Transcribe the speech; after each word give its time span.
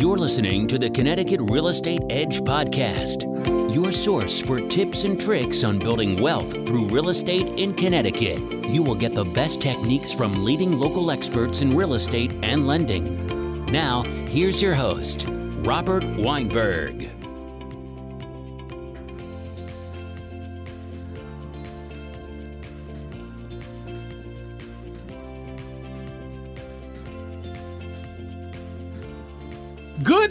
You're 0.00 0.16
listening 0.16 0.66
to 0.68 0.78
the 0.78 0.88
Connecticut 0.88 1.42
Real 1.42 1.68
Estate 1.68 2.00
Edge 2.08 2.40
Podcast, 2.40 3.26
your 3.74 3.92
source 3.92 4.40
for 4.40 4.58
tips 4.58 5.04
and 5.04 5.20
tricks 5.20 5.62
on 5.62 5.78
building 5.78 6.22
wealth 6.22 6.52
through 6.66 6.86
real 6.86 7.10
estate 7.10 7.46
in 7.58 7.74
Connecticut. 7.74 8.38
You 8.70 8.82
will 8.82 8.94
get 8.94 9.12
the 9.12 9.26
best 9.26 9.60
techniques 9.60 10.10
from 10.10 10.42
leading 10.42 10.78
local 10.78 11.10
experts 11.10 11.60
in 11.60 11.76
real 11.76 11.92
estate 11.92 12.34
and 12.42 12.66
lending. 12.66 13.66
Now, 13.66 14.04
here's 14.26 14.62
your 14.62 14.72
host, 14.72 15.26
Robert 15.28 16.04
Weinberg. 16.16 17.19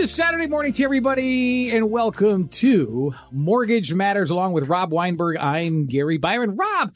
Saturday 0.09 0.47
morning 0.47 0.73
to 0.73 0.83
everybody, 0.83 1.69
and 1.69 1.91
welcome 1.91 2.47
to 2.49 3.13
Mortgage 3.31 3.93
Matters 3.93 4.31
along 4.31 4.53
with 4.53 4.67
Rob 4.67 4.91
Weinberg. 4.91 5.37
I'm 5.37 5.85
Gary 5.85 6.17
Byron. 6.17 6.55
Rob, 6.55 6.95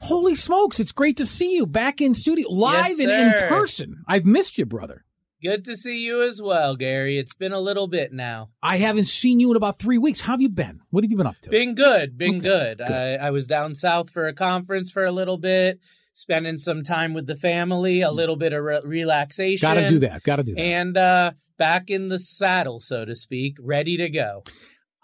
holy 0.00 0.34
smokes, 0.34 0.80
it's 0.80 0.90
great 0.92 1.16
to 1.18 1.26
see 1.26 1.54
you 1.54 1.66
back 1.66 2.00
in 2.00 2.14
studio, 2.14 2.48
live 2.50 2.94
Yes, 2.98 3.00
and 3.00 3.10
in 3.10 3.48
person. 3.48 4.04
I've 4.08 4.24
missed 4.24 4.58
you, 4.58 4.66
brother. 4.66 5.04
Good 5.40 5.64
to 5.66 5.76
see 5.76 6.04
you 6.04 6.22
as 6.22 6.42
well, 6.42 6.74
Gary. 6.76 7.16
It's 7.16 7.34
been 7.34 7.52
a 7.52 7.60
little 7.60 7.86
bit 7.86 8.12
now. 8.12 8.50
I 8.62 8.78
haven't 8.78 9.06
seen 9.06 9.38
you 9.38 9.50
in 9.52 9.56
about 9.56 9.78
three 9.78 9.98
weeks. 9.98 10.20
How 10.20 10.32
have 10.32 10.40
you 10.40 10.50
been? 10.50 10.80
What 10.90 11.04
have 11.04 11.10
you 11.10 11.16
been 11.16 11.26
up 11.28 11.38
to? 11.42 11.50
Been 11.50 11.74
good, 11.76 12.18
been 12.18 12.36
Okay, 12.36 12.48
good. 12.48 12.78
good. 12.78 12.90
I, 12.90 13.14
I 13.14 13.30
was 13.30 13.46
down 13.46 13.74
south 13.76 14.10
for 14.10 14.26
a 14.26 14.32
conference 14.32 14.90
for 14.90 15.04
a 15.04 15.12
little 15.12 15.38
bit, 15.38 15.78
spending 16.12 16.58
some 16.58 16.82
time 16.82 17.14
with 17.14 17.26
the 17.28 17.36
family, 17.36 18.00
a 18.02 18.10
little 18.10 18.36
bit 18.36 18.52
of 18.52 18.62
re- 18.64 18.80
relaxation. 18.84 19.66
Got 19.66 19.80
to 19.80 19.88
do 19.88 20.00
that. 20.00 20.22
Got 20.24 20.36
to 20.36 20.42
do 20.42 20.54
that. 20.54 20.60
And 20.60 20.96
uh, 20.96 21.32
back 21.62 21.90
in 21.90 22.08
the 22.08 22.18
saddle, 22.18 22.80
so 22.80 23.04
to 23.04 23.14
speak, 23.14 23.56
ready 23.60 23.96
to 23.96 24.08
go. 24.08 24.42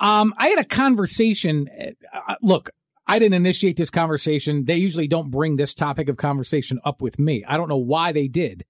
Um, 0.01 0.34
I 0.37 0.48
had 0.48 0.59
a 0.59 0.65
conversation. 0.65 1.69
Uh, 2.12 2.34
look, 2.42 2.70
I 3.06 3.20
didn't 3.20 3.37
initiate 3.37 3.77
this 3.77 3.91
conversation. 3.91 4.65
They 4.65 4.78
usually 4.78 5.06
don't 5.06 5.31
bring 5.31 5.55
this 5.55 5.73
topic 5.73 6.09
of 6.09 6.17
conversation 6.17 6.81
up 6.84 7.00
with 7.00 7.17
me. 7.17 7.45
I 7.47 7.56
don't 7.56 7.69
know 7.69 7.77
why 7.77 8.11
they 8.11 8.27
did, 8.27 8.65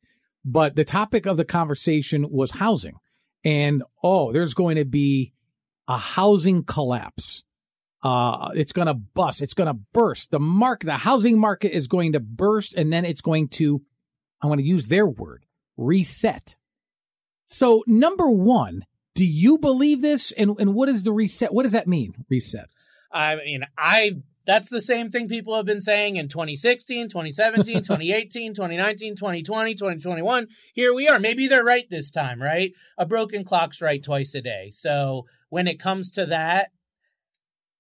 but 0.45 0.77
the 0.77 0.85
topic 0.85 1.25
of 1.25 1.39
the 1.39 1.47
conversation 1.47 2.29
was 2.31 2.51
housing. 2.51 2.97
And 3.43 3.83
oh, 4.03 4.33
there's 4.33 4.53
going 4.53 4.77
to 4.77 4.85
be 4.85 5.33
a 5.89 5.97
housing 5.97 6.65
collapse. 6.65 7.43
Uh, 8.03 8.51
it's 8.53 8.73
going 8.73 8.89
to 8.89 8.93
bust. 8.95 9.41
It's 9.41 9.55
going 9.55 9.69
to 9.69 9.81
burst. 9.95 10.31
The 10.31 10.41
mark, 10.41 10.81
the 10.81 10.93
housing 10.93 11.41
market 11.41 11.75
is 11.75 11.87
going 11.87 12.13
to 12.13 12.21
burst 12.21 12.75
and 12.75 12.93
then 12.93 13.07
it's 13.07 13.23
going 13.23 13.49
to, 13.49 13.81
I 14.43 14.47
want 14.47 14.61
to 14.61 14.67
use 14.67 14.89
their 14.89 15.09
word, 15.09 15.47
reset. 15.79 16.57
So 17.51 17.83
number 17.87 18.29
one, 18.29 18.85
do 19.15 19.25
you 19.25 19.57
believe 19.59 20.03
this? 20.03 20.33
And 20.33 20.55
and 20.61 20.75
what 20.75 20.91
is 20.91 21.03
the 21.03 21.13
reset? 21.13 21.53
What 21.53 21.63
does 21.63 21.73
that 21.73 21.89
mean? 21.89 22.15
Reset. 22.29 22.67
I 23.11 23.37
mean, 23.37 23.65
I 23.77 24.19
that's 24.45 24.69
the 24.69 24.83
same 24.83 25.11
thing 25.11 25.29
people 25.29 25.57
have 25.57 25.65
been 25.65 25.81
saying 25.81 26.17
in 26.17 26.29
2016, 26.29 27.09
2017, 27.09 27.77
2018, 27.83 28.53
2019, 28.53 29.15
2020, 29.17 29.75
2021. 29.75 30.49
Here 30.75 30.93
we 30.93 31.09
are. 31.09 31.19
Maybe 31.19 31.49
they're 31.49 31.65
right 31.65 31.89
this 31.89 32.11
time, 32.11 32.41
right? 32.41 32.73
A 32.99 33.07
broken 33.07 33.45
clock's 33.45 33.81
right 33.81 34.03
twice 34.03 34.35
a 34.35 34.43
day. 34.43 34.69
So 34.71 35.25
when 35.49 35.67
it 35.67 35.81
comes 35.81 36.11
to 36.13 36.27
that, 36.27 36.69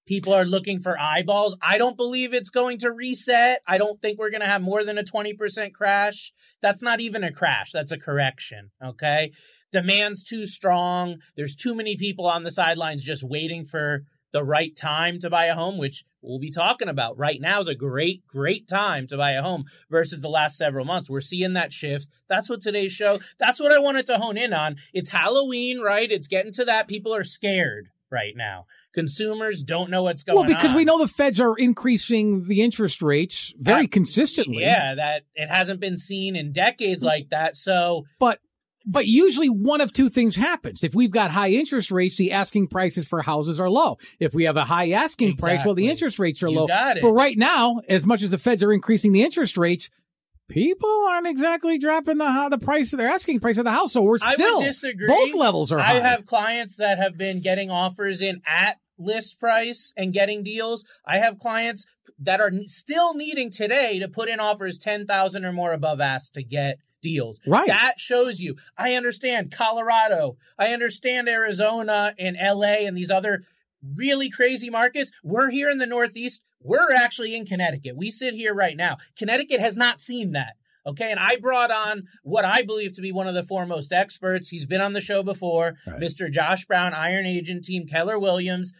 people 0.09 0.33
are 0.33 0.47
looking 0.47 0.81
for 0.81 0.99
eyeballs. 0.99 1.55
I 1.61 1.77
don't 1.77 1.97
believe 1.97 2.33
it's 2.33 2.49
going 2.49 2.79
to 2.79 2.91
reset. 2.91 3.61
I 3.67 3.77
don't 3.77 4.01
think 4.01 4.19
we're 4.19 4.31
going 4.31 4.41
to 4.41 4.47
have 4.47 4.63
more 4.63 4.83
than 4.83 4.97
a 4.97 5.03
20% 5.03 5.73
crash. 5.75 6.33
That's 6.63 6.83
not 6.83 7.01
even 7.01 7.23
a 7.23 7.31
crash. 7.31 7.73
That's 7.73 7.93
a 7.93 7.99
correction. 7.99 8.71
Okay. 8.83 9.33
Demand's 9.71 10.25
too 10.25 10.47
strong. 10.47 11.19
There's 11.37 11.55
too 11.55 11.75
many 11.75 11.95
people 11.99 12.27
on 12.27 12.43
the 12.43 12.51
sidelines 12.51 13.05
just 13.05 13.23
waiting 13.23 13.67
for 13.67 14.05
the 14.33 14.43
right 14.43 14.75
time 14.75 15.19
to 15.19 15.29
buy 15.29 15.45
a 15.45 15.55
home, 15.55 15.77
which 15.77 16.05
we'll 16.23 16.39
be 16.39 16.51
talking 16.51 16.89
about 16.89 17.19
right 17.19 17.41
now 17.41 17.61
is 17.61 17.69
a 17.69 17.75
great, 17.75 18.27
great 18.27 18.67
time 18.67 19.07
to 19.09 19.17
buy 19.19 19.33
a 19.33 19.43
home 19.43 19.65
versus 19.91 20.21
the 20.21 20.29
last 20.29 20.57
several 20.57 20.87
months. 20.87 21.11
We're 21.11 21.21
seeing 21.21 21.53
that 21.53 21.73
shift. 21.73 22.09
That's 22.29 22.49
what 22.49 22.63
today's 22.63 22.93
show, 22.93 23.19
that's 23.39 23.61
what 23.61 23.73
I 23.73 23.79
wanted 23.79 24.07
to 24.07 24.19
hone 24.19 24.39
in 24.39 24.55
on. 24.55 24.77
It's 24.95 25.11
Halloween, 25.11 25.81
right? 25.81 26.11
It's 26.11 26.29
getting 26.29 26.53
to 26.53 26.65
that. 26.65 26.89
People 26.89 27.15
are 27.15 27.25
scared 27.25 27.91
right 28.11 28.35
now. 28.37 28.67
Consumers 28.95 29.63
don't 29.63 29.91
know 29.91 30.03
what's 30.03 30.23
going 30.25 30.39
on. 30.39 30.45
Well, 30.47 30.51
on. 30.51 30.57
because 30.57 30.75
we 30.75 30.85
know 30.85 30.99
the 30.99 31.09
feds 31.09 31.41
are 31.41 31.55
increasing 31.57 32.45
the 32.49 32.63
interest 32.63 33.03
rates 33.03 33.55
very 33.59 33.85
Uh, 33.85 33.89
consistently. 33.91 34.63
Yeah, 34.63 34.95
that 34.95 35.25
it 35.35 35.49
hasn't 35.49 35.81
been 35.81 35.97
seen 35.97 36.35
in 36.37 36.53
decades 36.53 37.03
like 37.03 37.31
that. 37.31 37.57
So 37.57 38.05
But 38.19 38.41
but 38.91 39.07
usually 39.07 39.49
one 39.49 39.83
of 39.83 39.93
two 39.93 40.09
things 40.09 40.35
happens. 40.37 40.83
If 40.83 40.95
we've 40.95 41.11
got 41.11 41.31
high 41.31 41.51
interest 41.51 41.91
rates, 41.91 42.17
the 42.17 42.33
asking 42.33 42.69
prices 42.69 43.07
for 43.07 43.21
houses 43.21 43.61
are 43.61 43.69
low. 43.69 43.99
If 44.19 44.33
we 44.33 44.45
have 44.45 44.57
a 44.57 44.65
high 44.65 44.93
asking 44.93 45.37
price, 45.37 45.63
well, 45.65 45.75
the 45.75 45.89
interest 45.89 46.19
rates 46.19 46.43
are 46.43 46.49
You 46.49 46.61
low. 46.61 46.67
got 46.67 46.97
it. 46.97 47.03
But 47.03 47.13
right 47.13 47.37
now, 47.37 47.81
as 47.89 48.07
much 48.07 48.23
as 48.23 48.31
the 48.31 48.39
feds 48.39 48.63
are 48.63 48.73
increasing 48.73 49.13
the 49.13 49.21
interest 49.23 49.59
rates, 49.59 49.91
people 50.49 51.07
aren't 51.11 51.27
exactly 51.27 51.79
dropping 51.79 52.19
the 52.19 52.49
the 52.51 52.59
price 52.59 52.93
of 52.93 52.99
their 52.99 53.09
asking 53.09 53.41
price 53.41 53.59
of 53.59 53.65
the 53.65 53.71
house. 53.71 53.93
So 53.93 54.03
we're 54.03 54.19
I 54.23 54.35
still 54.35 54.59
would 54.59 54.67
disagree. 54.67 55.07
both 55.07 55.35
levels 55.35 55.73
are 55.73 55.79
high. 55.79 55.97
I 55.97 56.01
have 56.01 56.27
clients 56.27 56.77
that 56.77 56.99
have 56.99 57.17
been 57.17 57.41
getting 57.41 57.71
offers 57.71 58.23
in 58.23 58.41
at 58.47 58.79
list 58.99 59.39
price 59.39 59.93
and 59.97 60.13
getting 60.13 60.43
deals. 60.43 60.85
I 61.07 61.19
have 61.19 61.39
clients 61.39 61.87
that 62.19 62.41
are 62.41 62.51
still 62.67 63.15
needing 63.15 63.51
today 63.51 63.99
to 64.01 64.09
put 64.09 64.29
in 64.29 64.41
offers 64.41 64.79
10,000 64.79 65.45
or 65.45 65.53
more 65.53 65.73
above 65.73 66.01
ask 66.01 66.33
to 66.33 66.43
get 66.43 66.79
deals. 67.01 67.41
Right. 67.47 67.69
That 67.69 67.95
shows 67.99 68.41
you. 68.41 68.57
I 68.77 68.95
understand 68.95 69.53
Colorado. 69.53 70.37
I 70.59 70.73
understand 70.73 71.29
Arizona 71.29 72.15
and 72.19 72.37
LA 72.37 72.87
and 72.87 72.97
these 72.97 73.11
other 73.11 73.45
really 73.97 74.31
crazy 74.31 74.71
markets. 74.71 75.13
We're 75.23 75.51
here 75.51 75.71
in 75.71 75.79
the 75.79 75.87
Northeast. 75.87 76.43
We're 76.61 76.93
actually 76.95 77.37
in 77.37 77.45
Connecticut. 77.45 77.97
We 77.97 78.11
sit 78.11 78.35
here 78.35 78.55
right 78.55 78.77
now. 78.77 78.97
Connecticut 79.17 79.61
has 79.61 79.77
not 79.77 80.01
seen 80.01 80.33
that. 80.33 80.57
Okay. 80.87 81.11
And 81.11 81.21
I 81.21 81.37
brought 81.37 81.71
on 81.71 82.05
what 82.23 82.45
I 82.45 82.63
believe 82.63 82.93
to 82.95 83.03
be 83.03 83.13
one 83.13 83.29
of 83.29 83.35
the 83.35 83.43
foremost 83.43 83.93
experts. 83.93 84.49
He's 84.49 84.67
been 84.67 84.81
on 84.81 84.95
the 84.95 85.01
show 85.01 85.23
before, 85.23 85.75
Right. 85.87 86.01
Mr. 86.01 86.31
Josh 86.31 86.65
Brown, 86.65 86.95
Iron 86.95 87.27
Agent 87.27 87.65
Team, 87.65 87.87
Keller 87.87 88.19
Williams. 88.19 88.73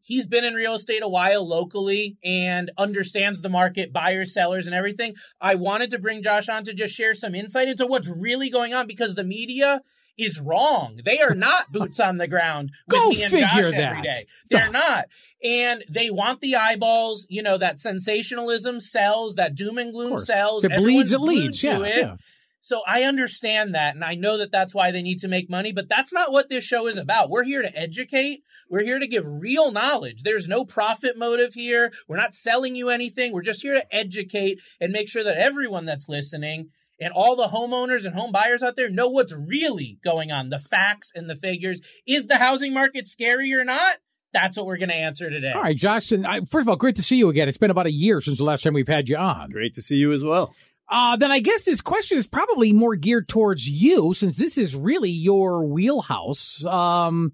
He's 0.00 0.26
been 0.26 0.44
in 0.44 0.54
real 0.54 0.74
estate 0.74 1.02
a 1.02 1.08
while 1.08 1.46
locally 1.46 2.16
and 2.24 2.70
understands 2.78 3.42
the 3.42 3.48
market, 3.48 3.92
buyers, 3.92 4.32
sellers, 4.32 4.66
and 4.66 4.74
everything. 4.74 5.14
I 5.40 5.56
wanted 5.56 5.90
to 5.90 5.98
bring 5.98 6.22
Josh 6.22 6.48
on 6.48 6.62
to 6.64 6.72
just 6.72 6.94
share 6.94 7.12
some 7.14 7.34
insight 7.34 7.68
into 7.68 7.86
what's 7.86 8.08
really 8.08 8.48
going 8.48 8.72
on 8.72 8.86
because 8.86 9.16
the 9.16 9.24
media 9.24 9.80
is 10.18 10.40
wrong. 10.40 11.00
They 11.04 11.20
are 11.20 11.34
not 11.48 11.72
boots 11.72 12.00
on 12.00 12.18
the 12.18 12.28
ground 12.28 12.72
with 12.86 13.00
Go 13.00 13.08
me 13.10 13.22
and 13.22 13.30
figure 13.32 13.70
that. 13.70 14.02
day. 14.02 14.26
They're 14.50 14.70
not. 14.70 15.04
And 15.42 15.84
they 15.88 16.10
want 16.10 16.40
the 16.40 16.56
eyeballs, 16.56 17.26
you 17.30 17.42
know, 17.42 17.56
that 17.58 17.78
sensationalism 17.80 18.80
sells, 18.80 19.36
that 19.36 19.54
doom 19.54 19.78
and 19.78 19.92
gloom 19.92 20.18
sells. 20.18 20.64
It 20.64 20.76
bleeds, 20.76 21.12
it 21.12 21.20
leads. 21.20 21.60
to 21.60 21.66
Yeah, 21.68 21.82
it. 21.84 21.96
yeah. 21.98 22.16
So 22.60 22.82
I 22.86 23.04
understand 23.04 23.74
that, 23.76 23.94
and 23.94 24.04
I 24.04 24.14
know 24.14 24.36
that 24.36 24.50
that's 24.50 24.74
why 24.74 24.90
they 24.90 25.00
need 25.00 25.18
to 25.20 25.28
make 25.28 25.48
money, 25.48 25.72
but 25.72 25.88
that's 25.88 26.12
not 26.12 26.32
what 26.32 26.48
this 26.48 26.64
show 26.64 26.86
is 26.88 26.96
about. 26.98 27.30
We're 27.30 27.44
here 27.44 27.62
to 27.62 27.74
educate. 27.78 28.42
We're 28.68 28.82
here 28.82 28.98
to 28.98 29.06
give 29.06 29.24
real 29.24 29.70
knowledge. 29.72 30.22
There's 30.24 30.48
no 30.48 30.64
profit 30.64 31.16
motive 31.16 31.54
here. 31.54 31.92
We're 32.08 32.16
not 32.16 32.34
selling 32.34 32.74
you 32.74 32.90
anything. 32.90 33.32
We're 33.32 33.42
just 33.42 33.62
here 33.62 33.74
to 33.74 33.94
educate 33.94 34.60
and 34.80 34.92
make 34.92 35.08
sure 35.08 35.22
that 35.24 35.38
everyone 35.38 35.84
that's 35.84 36.08
listening 36.08 36.70
and 37.00 37.12
all 37.12 37.36
the 37.36 37.48
homeowners 37.48 38.04
and 38.04 38.14
home 38.14 38.32
buyers 38.32 38.62
out 38.62 38.76
there 38.76 38.90
know 38.90 39.08
what's 39.08 39.34
really 39.34 39.98
going 40.02 40.30
on, 40.32 40.50
the 40.50 40.58
facts 40.58 41.12
and 41.14 41.28
the 41.28 41.36
figures. 41.36 41.80
Is 42.06 42.26
the 42.26 42.36
housing 42.36 42.72
market 42.74 43.06
scary 43.06 43.54
or 43.54 43.64
not? 43.64 43.98
That's 44.32 44.56
what 44.56 44.66
we're 44.66 44.76
going 44.76 44.90
to 44.90 44.94
answer 44.94 45.30
today. 45.30 45.52
All 45.52 45.62
right, 45.62 45.76
Josh. 45.76 46.12
And 46.12 46.26
first 46.50 46.64
of 46.64 46.68
all, 46.68 46.76
great 46.76 46.96
to 46.96 47.02
see 47.02 47.16
you 47.16 47.30
again. 47.30 47.48
It's 47.48 47.58
been 47.58 47.70
about 47.70 47.86
a 47.86 47.92
year 47.92 48.20
since 48.20 48.38
the 48.38 48.44
last 48.44 48.62
time 48.62 48.74
we've 48.74 48.88
had 48.88 49.08
you 49.08 49.16
on. 49.16 49.50
Great 49.50 49.74
to 49.74 49.82
see 49.82 49.96
you 49.96 50.12
as 50.12 50.22
well. 50.22 50.54
Uh, 50.88 51.16
then 51.16 51.30
I 51.30 51.40
guess 51.40 51.64
this 51.64 51.80
question 51.80 52.18
is 52.18 52.26
probably 52.26 52.72
more 52.72 52.96
geared 52.96 53.28
towards 53.28 53.68
you, 53.68 54.14
since 54.14 54.38
this 54.38 54.56
is 54.56 54.74
really 54.74 55.10
your 55.10 55.64
wheelhouse. 55.64 56.64
Um, 56.64 57.32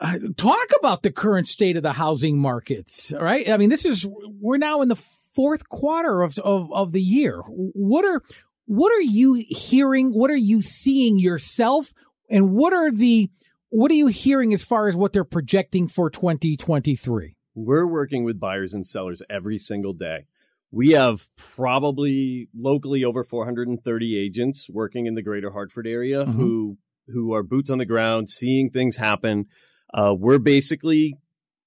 uh, 0.00 0.18
talk 0.36 0.66
about 0.78 1.02
the 1.02 1.12
current 1.12 1.46
state 1.46 1.76
of 1.76 1.82
the 1.82 1.92
housing 1.92 2.38
market, 2.38 3.12
right? 3.12 3.48
I 3.48 3.56
mean, 3.56 3.68
this 3.68 3.84
is 3.84 4.06
we're 4.40 4.56
now 4.56 4.80
in 4.80 4.88
the 4.88 4.96
fourth 4.96 5.68
quarter 5.68 6.22
of 6.22 6.38
of 6.38 6.72
of 6.72 6.92
the 6.92 7.02
year. 7.02 7.40
What 7.46 8.04
are 8.04 8.22
what 8.70 8.92
are 8.92 9.00
you 9.02 9.44
hearing? 9.48 10.12
What 10.12 10.30
are 10.30 10.36
you 10.36 10.62
seeing 10.62 11.18
yourself? 11.18 11.92
And 12.28 12.52
what 12.52 12.72
are 12.72 12.92
the 12.92 13.28
what 13.70 13.90
are 13.90 13.94
you 13.94 14.06
hearing 14.06 14.52
as 14.52 14.62
far 14.62 14.86
as 14.86 14.94
what 14.94 15.12
they're 15.12 15.24
projecting 15.24 15.88
for 15.88 16.08
2023? 16.08 17.34
We're 17.56 17.86
working 17.86 18.22
with 18.22 18.38
buyers 18.38 18.72
and 18.72 18.86
sellers 18.86 19.22
every 19.28 19.58
single 19.58 19.92
day. 19.92 20.26
We 20.70 20.90
have 20.90 21.28
probably 21.36 22.48
locally 22.54 23.04
over 23.04 23.24
430 23.24 24.16
agents 24.16 24.70
working 24.70 25.06
in 25.06 25.14
the 25.16 25.22
greater 25.22 25.50
Hartford 25.50 25.88
area 25.88 26.24
Mhm. 26.24 26.34
who 26.34 26.78
who 27.08 27.34
are 27.34 27.42
boots 27.42 27.70
on 27.70 27.78
the 27.78 27.86
ground, 27.86 28.30
seeing 28.30 28.70
things 28.70 28.96
happen. 28.98 29.46
Uh, 29.92 30.14
we're 30.16 30.38
basically 30.38 31.16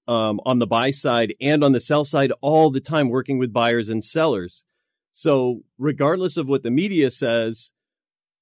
um, 0.07 0.39
on 0.45 0.59
the 0.59 0.67
buy 0.67 0.89
side 0.91 1.33
and 1.41 1.63
on 1.65 1.73
the 1.73 1.79
sell 1.81 2.05
side 2.05 2.31
all 2.41 2.69
the 2.71 2.79
time 2.81 3.09
working 3.09 3.37
with 3.37 3.51
buyers 3.51 3.89
and 3.89 4.03
sellers. 4.05 4.65
So 5.15 5.61
regardless 5.77 6.37
of 6.37 6.49
what 6.49 6.63
the 6.63 6.71
media 6.71 7.11
says, 7.11 7.71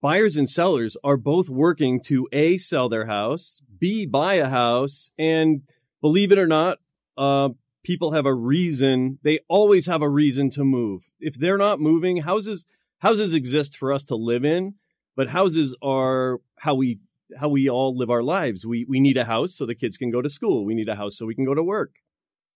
buyers 0.02 0.38
and 0.38 0.50
sellers 0.50 0.96
are 1.04 1.18
both 1.18 1.50
working 1.50 2.00
to 2.06 2.30
A, 2.32 2.58
sell 2.58 2.88
their 2.88 3.08
house, 3.08 3.62
B, 3.78 4.06
buy 4.06 4.36
a 4.36 4.48
house. 4.48 5.12
And 5.20 5.64
believe 6.00 6.32
it 6.32 6.40
or 6.40 6.48
not, 6.48 6.78
uh, 7.18 7.50
people 7.84 8.14
have 8.14 8.26
a 8.26 8.34
reason. 8.34 9.20
They 9.22 9.40
always 9.50 9.86
have 9.88 10.02
a 10.02 10.10
reason 10.10 10.50
to 10.52 10.64
move. 10.64 11.12
If 11.20 11.36
they're 11.36 11.58
not 11.58 11.82
moving, 11.82 12.18
houses, 12.18 12.66
houses 13.00 13.34
exist 13.34 13.78
for 13.78 13.92
us 13.92 14.06
to 14.06 14.16
live 14.16 14.46
in, 14.46 14.76
but 15.18 15.28
houses 15.28 15.76
are 15.82 16.40
how 16.58 16.76
we, 16.76 17.00
how 17.38 17.50
we 17.50 17.70
all 17.70 17.98
live 17.98 18.10
our 18.10 18.24
lives. 18.24 18.66
We, 18.66 18.86
we 18.88 19.02
need 19.02 19.18
a 19.18 19.26
house 19.26 19.56
so 19.56 19.66
the 19.66 19.76
kids 19.76 19.98
can 19.98 20.10
go 20.10 20.22
to 20.22 20.30
school. 20.30 20.66
We 20.66 20.74
need 20.74 20.88
a 20.88 20.96
house 20.96 21.18
so 21.18 21.26
we 21.26 21.36
can 21.36 21.46
go 21.46 21.54
to 21.54 21.64
work. 21.64 21.96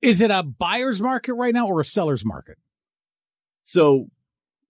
Is 0.02 0.22
it 0.22 0.32
a 0.32 0.42
buyer's 0.42 1.02
market 1.02 1.34
right 1.34 1.54
now 1.54 1.68
or 1.68 1.82
a 1.82 1.86
seller's 1.86 2.24
market? 2.24 2.58
So 3.66 4.08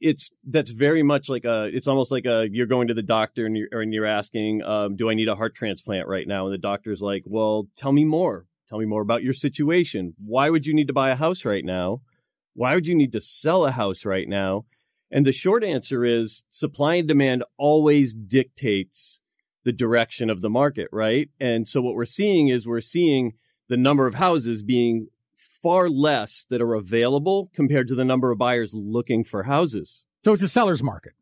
it's 0.02 0.32
that's 0.46 0.72
very 0.72 1.04
much 1.04 1.30
like 1.30 1.46
a 1.46 1.66
it's 1.66 1.88
almost 1.88 2.12
like 2.12 2.26
a 2.26 2.48
you're 2.52 2.66
going 2.66 2.88
to 2.88 2.94
the 2.94 3.04
doctor 3.04 3.46
and 3.46 3.58
you're 3.58 3.68
and 3.72 3.94
you're 3.94 4.06
asking 4.06 4.62
um, 4.64 4.96
do 4.96 5.10
i 5.10 5.14
need 5.14 5.30
a 5.30 5.36
heart 5.36 5.54
transplant 5.54 6.08
right 6.08 6.28
now? 6.28 6.46
And 6.46 6.54
the 6.54 6.58
doctor's 6.58 7.02
like 7.02 7.24
well 7.26 7.68
tell 7.78 7.92
me 7.92 8.04
more. 8.06 8.46
Tell 8.68 8.80
me 8.80 8.86
more 8.86 9.02
about 9.02 9.22
your 9.22 9.34
situation. 9.34 10.16
Why 10.18 10.50
would 10.50 10.66
you 10.66 10.74
need 10.74 10.88
to 10.88 10.94
buy 10.94 11.12
a 11.12 11.16
house 11.16 11.46
right 11.46 11.64
now? 11.64 12.02
Why 12.56 12.74
would 12.74 12.88
you 12.88 12.96
need 12.96 13.12
to 13.12 13.22
sell 13.22 13.66
a 13.66 13.72
house 13.72 14.06
right 14.06 14.28
now? 14.28 14.66
And 15.12 15.26
the 15.26 15.34
short 15.34 15.64
answer 15.64 16.04
is 16.04 16.44
supply 16.50 16.96
and 16.96 17.08
demand 17.08 17.44
always 17.58 18.14
dictates 18.14 19.22
the 19.66 19.72
direction 19.72 20.30
of 20.30 20.42
the 20.42 20.50
market 20.50 20.88
right? 20.92 21.30
And 21.40 21.68
so 21.68 21.82
what 21.82 21.96
we're 21.96 22.06
seeing 22.06 22.48
is 22.48 22.68
we're 22.68 22.82
seeing 22.82 23.34
the 23.68 23.78
number 23.78 24.08
of 24.08 24.16
houses 24.16 24.64
being 24.64 25.08
far 25.66 25.90
less 25.90 26.46
that 26.52 26.62
are 26.62 26.76
available 26.76 27.50
compared 27.56 27.88
to 27.88 27.96
the 27.96 28.06
number 28.06 28.30
of 28.30 28.38
buyers 28.38 28.76
looking 28.76 29.24
for 29.24 29.44
houses. 29.44 30.06
So 30.24 30.32
it's 30.32 30.44
a 30.44 30.48
seller's 30.48 30.84
market. 30.84 31.14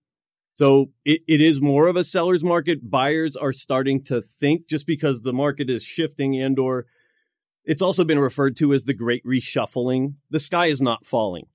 So 0.56 0.92
it, 1.06 1.22
it 1.30 1.40
is 1.40 1.62
more 1.62 1.88
of 1.88 1.96
a 1.96 2.04
seller's 2.04 2.44
market. 2.44 2.92
Buyers 2.92 3.38
are 3.38 3.54
starting 3.54 4.04
to 4.04 4.22
think 4.22 4.68
just 4.68 4.86
because 4.86 5.22
the 5.22 5.32
market 5.32 5.70
is 5.70 5.82
shifting 5.82 6.36
and 6.36 6.60
or 6.60 6.88
it's 7.64 7.82
also 7.82 8.04
been 8.04 8.20
referred 8.20 8.58
to 8.58 8.74
as 8.74 8.84
the 8.84 8.94
great 8.94 9.24
reshuffling. 9.26 10.16
The 10.30 10.42
sky 10.42 10.66
is 10.66 10.82
not 10.82 11.06
falling. 11.06 11.46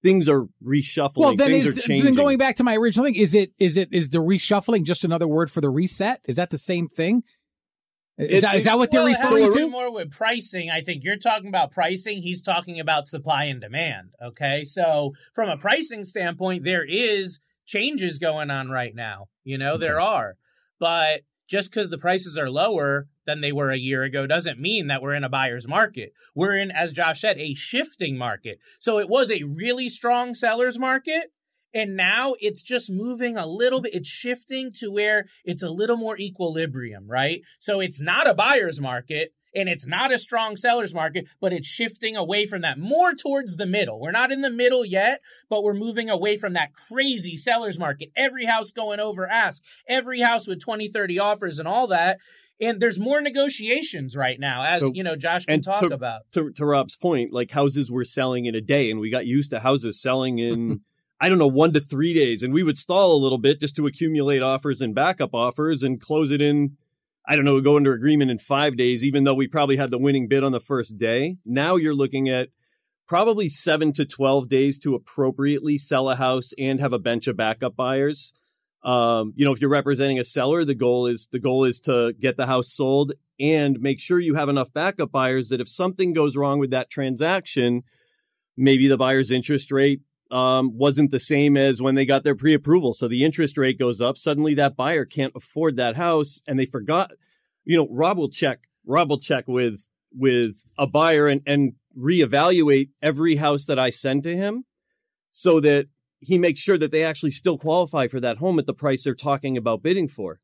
Things 0.00 0.30
are 0.30 0.46
reshuffling. 0.64 1.18
Well, 1.18 1.36
then 1.36 1.50
Things 1.50 1.76
is 1.76 1.84
then 1.84 2.14
going 2.14 2.38
back 2.38 2.56
to 2.56 2.64
my 2.64 2.74
original 2.74 3.04
thing. 3.04 3.16
Is 3.16 3.34
it 3.34 3.52
is 3.58 3.76
it 3.76 3.90
is 3.92 4.08
the 4.08 4.18
reshuffling 4.18 4.84
just 4.84 5.04
another 5.04 5.28
word 5.28 5.50
for 5.50 5.60
the 5.60 5.68
reset? 5.68 6.22
Is 6.24 6.36
that 6.36 6.48
the 6.48 6.56
same 6.56 6.88
thing? 6.88 7.22
Is, 8.30 8.42
that, 8.42 8.56
is 8.56 8.64
that 8.64 8.78
what 8.78 8.90
they're 8.90 9.02
well, 9.02 9.12
referring 9.12 9.52
to? 9.52 9.68
more 9.68 9.92
with 9.92 10.10
pricing. 10.10 10.70
I 10.70 10.80
think 10.80 11.04
you're 11.04 11.16
talking 11.16 11.48
about 11.48 11.70
pricing. 11.70 12.22
He's 12.22 12.42
talking 12.42 12.80
about 12.80 13.08
supply 13.08 13.44
and 13.44 13.60
demand. 13.60 14.10
Okay, 14.24 14.64
so 14.64 15.12
from 15.34 15.48
a 15.48 15.56
pricing 15.56 16.04
standpoint, 16.04 16.64
there 16.64 16.84
is 16.84 17.40
changes 17.66 18.18
going 18.18 18.50
on 18.50 18.70
right 18.70 18.94
now. 18.94 19.28
You 19.44 19.58
know, 19.58 19.76
there 19.76 20.00
are, 20.00 20.36
but 20.78 21.22
just 21.48 21.70
because 21.70 21.90
the 21.90 21.98
prices 21.98 22.38
are 22.38 22.50
lower 22.50 23.08
than 23.26 23.40
they 23.40 23.52
were 23.52 23.70
a 23.70 23.76
year 23.76 24.02
ago 24.02 24.26
doesn't 24.26 24.58
mean 24.58 24.86
that 24.86 25.02
we're 25.02 25.14
in 25.14 25.22
a 25.22 25.28
buyer's 25.28 25.68
market. 25.68 26.12
We're 26.34 26.56
in, 26.56 26.70
as 26.70 26.92
Josh 26.92 27.20
said, 27.20 27.38
a 27.38 27.54
shifting 27.54 28.16
market. 28.16 28.58
So 28.80 28.98
it 28.98 29.08
was 29.08 29.30
a 29.30 29.42
really 29.42 29.88
strong 29.88 30.34
seller's 30.34 30.78
market. 30.78 31.32
And 31.74 31.96
now 31.96 32.34
it's 32.40 32.62
just 32.62 32.90
moving 32.90 33.36
a 33.36 33.46
little 33.46 33.80
bit. 33.80 33.94
It's 33.94 34.08
shifting 34.08 34.70
to 34.80 34.90
where 34.90 35.26
it's 35.44 35.62
a 35.62 35.70
little 35.70 35.96
more 35.96 36.18
equilibrium, 36.18 37.06
right? 37.08 37.40
So 37.60 37.80
it's 37.80 38.00
not 38.00 38.28
a 38.28 38.34
buyer's 38.34 38.80
market 38.80 39.32
and 39.54 39.68
it's 39.68 39.86
not 39.86 40.12
a 40.12 40.18
strong 40.18 40.56
seller's 40.56 40.94
market, 40.94 41.26
but 41.40 41.52
it's 41.52 41.68
shifting 41.68 42.16
away 42.16 42.46
from 42.46 42.62
that 42.62 42.78
more 42.78 43.12
towards 43.14 43.56
the 43.56 43.66
middle. 43.66 44.00
We're 44.00 44.10
not 44.10 44.32
in 44.32 44.40
the 44.40 44.50
middle 44.50 44.84
yet, 44.84 45.20
but 45.50 45.62
we're 45.62 45.74
moving 45.74 46.08
away 46.08 46.36
from 46.38 46.54
that 46.54 46.72
crazy 46.72 47.36
seller's 47.36 47.78
market. 47.78 48.10
Every 48.16 48.46
house 48.46 48.70
going 48.70 48.98
over 49.00 49.28
ask, 49.28 49.62
every 49.86 50.20
house 50.20 50.46
with 50.46 50.62
20, 50.62 50.88
30 50.88 51.18
offers 51.18 51.58
and 51.58 51.68
all 51.68 51.86
that. 51.88 52.18
And 52.60 52.80
there's 52.80 52.98
more 52.98 53.20
negotiations 53.20 54.16
right 54.16 54.38
now, 54.38 54.62
as 54.62 54.80
So- 54.80 54.92
you 54.94 55.02
know, 55.02 55.16
Josh 55.16 55.44
can 55.46 55.60
talk 55.60 55.80
to- 55.80 55.92
about. 55.92 56.22
to, 56.32 56.50
to 56.52 56.64
Rob's 56.64 56.96
point, 56.96 57.32
like 57.32 57.50
houses 57.50 57.90
were 57.90 58.04
selling 58.04 58.46
in 58.46 58.54
a 58.54 58.60
day 58.60 58.90
and 58.90 59.00
we 59.00 59.10
got 59.10 59.26
used 59.26 59.50
to 59.50 59.60
houses 59.60 60.00
selling 60.00 60.38
in, 60.38 60.80
I 61.22 61.28
don't 61.28 61.38
know, 61.38 61.46
one 61.46 61.72
to 61.74 61.80
three 61.80 62.12
days. 62.12 62.42
And 62.42 62.52
we 62.52 62.64
would 62.64 62.76
stall 62.76 63.14
a 63.14 63.22
little 63.22 63.38
bit 63.38 63.60
just 63.60 63.76
to 63.76 63.86
accumulate 63.86 64.42
offers 64.42 64.80
and 64.80 64.92
backup 64.92 65.34
offers 65.34 65.84
and 65.84 66.00
close 66.00 66.32
it 66.32 66.42
in. 66.42 66.76
I 67.24 67.36
don't 67.36 67.44
know, 67.44 67.60
go 67.60 67.76
under 67.76 67.92
agreement 67.92 68.32
in 68.32 68.38
five 68.38 68.76
days, 68.76 69.04
even 69.04 69.22
though 69.22 69.34
we 69.34 69.46
probably 69.46 69.76
had 69.76 69.92
the 69.92 69.98
winning 69.98 70.26
bid 70.26 70.42
on 70.42 70.50
the 70.50 70.58
first 70.58 70.98
day. 70.98 71.36
Now 71.46 71.76
you're 71.76 71.94
looking 71.94 72.28
at 72.28 72.48
probably 73.06 73.48
seven 73.48 73.92
to 73.92 74.04
12 74.04 74.48
days 74.48 74.80
to 74.80 74.96
appropriately 74.96 75.78
sell 75.78 76.10
a 76.10 76.16
house 76.16 76.50
and 76.58 76.80
have 76.80 76.92
a 76.92 76.98
bench 76.98 77.28
of 77.28 77.36
backup 77.36 77.76
buyers. 77.76 78.34
Um, 78.82 79.32
you 79.36 79.46
know, 79.46 79.52
if 79.52 79.60
you're 79.60 79.70
representing 79.70 80.18
a 80.18 80.24
seller, 80.24 80.64
the 80.64 80.74
goal 80.74 81.06
is, 81.06 81.28
the 81.30 81.38
goal 81.38 81.64
is 81.64 81.78
to 81.80 82.14
get 82.18 82.36
the 82.36 82.46
house 82.46 82.72
sold 82.72 83.12
and 83.38 83.78
make 83.80 84.00
sure 84.00 84.18
you 84.18 84.34
have 84.34 84.48
enough 84.48 84.72
backup 84.72 85.12
buyers 85.12 85.50
that 85.50 85.60
if 85.60 85.68
something 85.68 86.12
goes 86.12 86.36
wrong 86.36 86.58
with 86.58 86.72
that 86.72 86.90
transaction, 86.90 87.82
maybe 88.56 88.88
the 88.88 88.96
buyer's 88.96 89.30
interest 89.30 89.70
rate 89.70 90.00
um, 90.32 90.76
wasn't 90.76 91.10
the 91.10 91.20
same 91.20 91.56
as 91.56 91.82
when 91.82 91.94
they 91.94 92.06
got 92.06 92.24
their 92.24 92.34
pre-approval. 92.34 92.94
So 92.94 93.06
the 93.06 93.22
interest 93.22 93.58
rate 93.58 93.78
goes 93.78 94.00
up. 94.00 94.16
Suddenly 94.16 94.54
that 94.54 94.76
buyer 94.76 95.04
can't 95.04 95.32
afford 95.36 95.76
that 95.76 95.96
house 95.96 96.40
and 96.48 96.58
they 96.58 96.64
forgot, 96.64 97.12
you 97.64 97.76
know, 97.76 97.86
Rob 97.90 98.16
will 98.16 98.30
check, 98.30 98.68
Rob 98.86 99.10
will 99.10 99.18
check 99.18 99.46
with, 99.46 99.88
with 100.12 100.56
a 100.78 100.86
buyer 100.86 101.26
and, 101.28 101.42
and 101.46 101.74
reevaluate 101.96 102.90
every 103.02 103.36
house 103.36 103.66
that 103.66 103.78
I 103.78 103.90
send 103.90 104.22
to 104.24 104.34
him 104.34 104.64
so 105.32 105.60
that 105.60 105.86
he 106.20 106.38
makes 106.38 106.60
sure 106.60 106.78
that 106.78 106.92
they 106.92 107.04
actually 107.04 107.32
still 107.32 107.58
qualify 107.58 108.08
for 108.08 108.20
that 108.20 108.38
home 108.38 108.58
at 108.58 108.66
the 108.66 108.74
price 108.74 109.04
they're 109.04 109.14
talking 109.14 109.56
about 109.56 109.82
bidding 109.82 110.08
for. 110.08 110.40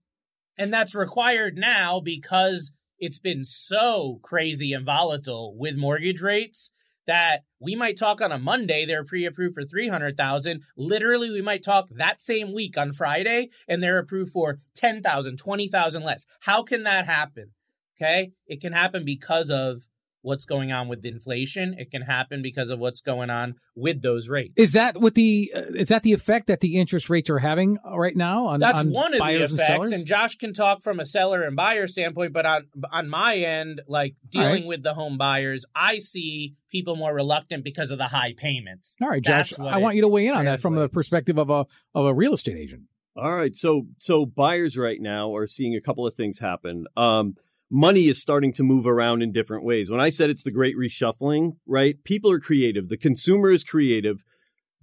And 0.59 0.73
that's 0.73 0.95
required 0.95 1.57
now 1.57 2.01
because 2.01 2.73
it's 2.99 3.21
been 3.21 3.45
so 3.45 4.19
crazy 4.23 4.73
and 4.73 4.85
volatile 4.85 5.55
with 5.57 5.77
mortgage 5.77 6.21
rates 6.21 6.73
that 7.09 7.41
we 7.59 7.75
might 7.75 7.99
talk 7.99 8.21
on 8.21 8.31
a 8.31 8.39
Monday 8.39 8.85
they're 8.85 9.03
pre-approved 9.03 9.55
for 9.55 9.65
300,000. 9.65 10.63
Literally 10.77 11.31
we 11.31 11.43
might 11.43 11.65
talk 11.65 11.89
that 11.91 12.21
same 12.21 12.55
week 12.55 12.79
on 12.79 12.93
Friday 12.93 13.49
and 13.67 13.83
they're 13.83 13.99
approved 13.99 14.31
for 14.31 14.61
10,000, 14.77 15.37
20,000 15.37 16.03
less. 16.05 16.27
How 16.43 16.63
can 16.63 16.85
that 16.85 17.07
happen? 17.07 17.53
Okay? 17.97 18.33
It 18.47 18.61
can 18.61 18.75
happen 18.75 19.05
because 19.05 19.51
of 19.51 19.89
what's 20.29 20.45
going 20.45 20.71
on 20.71 20.89
with 20.89 21.05
inflation. 21.07 21.75
It 21.79 21.91
can 21.91 22.03
happen 22.03 22.43
because 22.43 22.69
of 22.71 22.79
what's 22.79 23.01
going 23.01 23.31
on 23.31 23.55
with 23.75 24.03
those 24.03 24.29
rates. 24.29 24.53
Is 24.57 24.75
that 24.75 24.99
what 24.99 25.15
the 25.15 25.51
uh, 25.57 25.63
is 25.75 25.89
that 25.89 26.03
the 26.03 26.13
effect 26.13 26.49
that 26.49 26.61
the 26.61 26.77
interest 26.77 27.09
rates 27.09 27.31
are 27.31 27.39
having 27.39 27.79
right 27.85 28.15
now 28.15 28.45
on 28.45 28.61
That's 28.61 28.81
on 28.81 28.93
one 28.93 29.15
of 29.15 29.19
the 29.19 29.25
buyers 29.25 29.53
and 29.53 29.61
effects, 29.61 29.91
and, 29.91 30.05
Josh 30.07 30.37
can 30.37 30.53
talk 30.53 30.83
from 30.83 31.01
a 31.01 31.07
seller 31.07 31.43
and 31.43 31.57
buyer 31.57 31.87
standpoint. 31.87 32.35
But 32.35 32.45
on 32.45 32.67
on 32.93 33.09
my 33.09 33.37
end, 33.37 33.81
like 33.89 34.17
dealing 34.29 34.63
right. 34.63 34.67
with 34.67 34.83
the 34.83 34.95
home 34.95 35.17
buyers, 35.17 35.65
I 35.75 35.99
see 35.99 36.55
people 36.71 36.95
more 36.95 37.15
reluctant 37.15 37.65
because 37.65 37.91
of 37.91 37.97
the 37.97 38.09
high 38.09 38.35
payments. 38.37 38.97
All 39.03 39.09
right, 39.09 39.25
That's 39.25 39.57
Josh, 39.57 39.59
I 39.59 39.79
want 39.79 39.97
you 39.97 40.03
to 40.03 40.09
weigh 40.09 40.27
in 40.27 40.37
on 40.37 40.45
that 40.45 40.61
from 40.61 40.75
the 40.75 40.91
perspective 40.91 41.39
of 41.39 41.49
a 41.49 41.67
of 41.95 42.05
a 42.05 42.15
real 42.15 42.35
estate 42.35 42.59
agent. 42.59 42.83
All 43.17 43.35
right. 43.35 43.55
So, 43.57 43.87
so 43.99 44.25
buyers 44.27 44.77
right 44.77 45.01
now 45.01 45.35
are 45.35 45.49
seeing 45.49 45.75
a 45.75 45.81
couple 45.81 46.07
of 46.07 46.15
things 46.15 46.39
happen. 46.39 46.87
Um, 46.97 47.35
money 47.71 48.09
is 48.09 48.21
starting 48.21 48.53
to 48.55 48.63
move 48.63 48.87
around 48.87 49.23
in 49.23 49.33
different 49.33 49.65
ways. 49.65 49.91
When 49.91 50.01
I 50.01 50.11
said 50.11 50.31
it's 50.31 50.43
the 50.43 50.51
great 50.51 50.77
reshuffling, 50.77 51.57
right? 51.67 52.03
People 52.05 52.31
are 52.31 52.41
creative. 52.41 52.89
The 52.89 52.97
consumer 52.97 53.51
is 53.51 53.65
creative. 53.65 54.25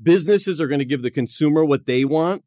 Businesses 0.01 0.61
are 0.61 0.67
going 0.67 0.79
to 0.79 0.85
give 0.85 1.01
the 1.01 1.11
consumer 1.11 1.63
what 1.65 1.85
they 1.85 2.05
want. 2.05 2.43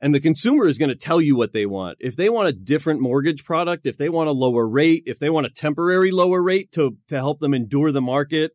And 0.00 0.14
the 0.14 0.20
consumer 0.20 0.66
is 0.66 0.78
going 0.78 0.88
to 0.88 0.94
tell 0.94 1.20
you 1.20 1.36
what 1.36 1.52
they 1.52 1.66
want. 1.66 1.98
If 2.00 2.16
they 2.16 2.30
want 2.30 2.48
a 2.48 2.52
different 2.52 3.00
mortgage 3.00 3.44
product, 3.44 3.86
if 3.86 3.98
they 3.98 4.08
want 4.08 4.30
a 4.30 4.32
lower 4.32 4.66
rate, 4.66 5.02
if 5.06 5.18
they 5.18 5.28
want 5.28 5.46
a 5.46 5.50
temporary 5.50 6.10
lower 6.10 6.42
rate 6.42 6.72
to, 6.72 6.96
to 7.08 7.16
help 7.16 7.40
them 7.40 7.52
endure 7.52 7.92
the 7.92 8.00
market 8.00 8.52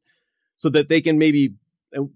so 0.56 0.70
that 0.70 0.89
they 0.89 1.01
can 1.01 1.20
maybe, 1.20 1.54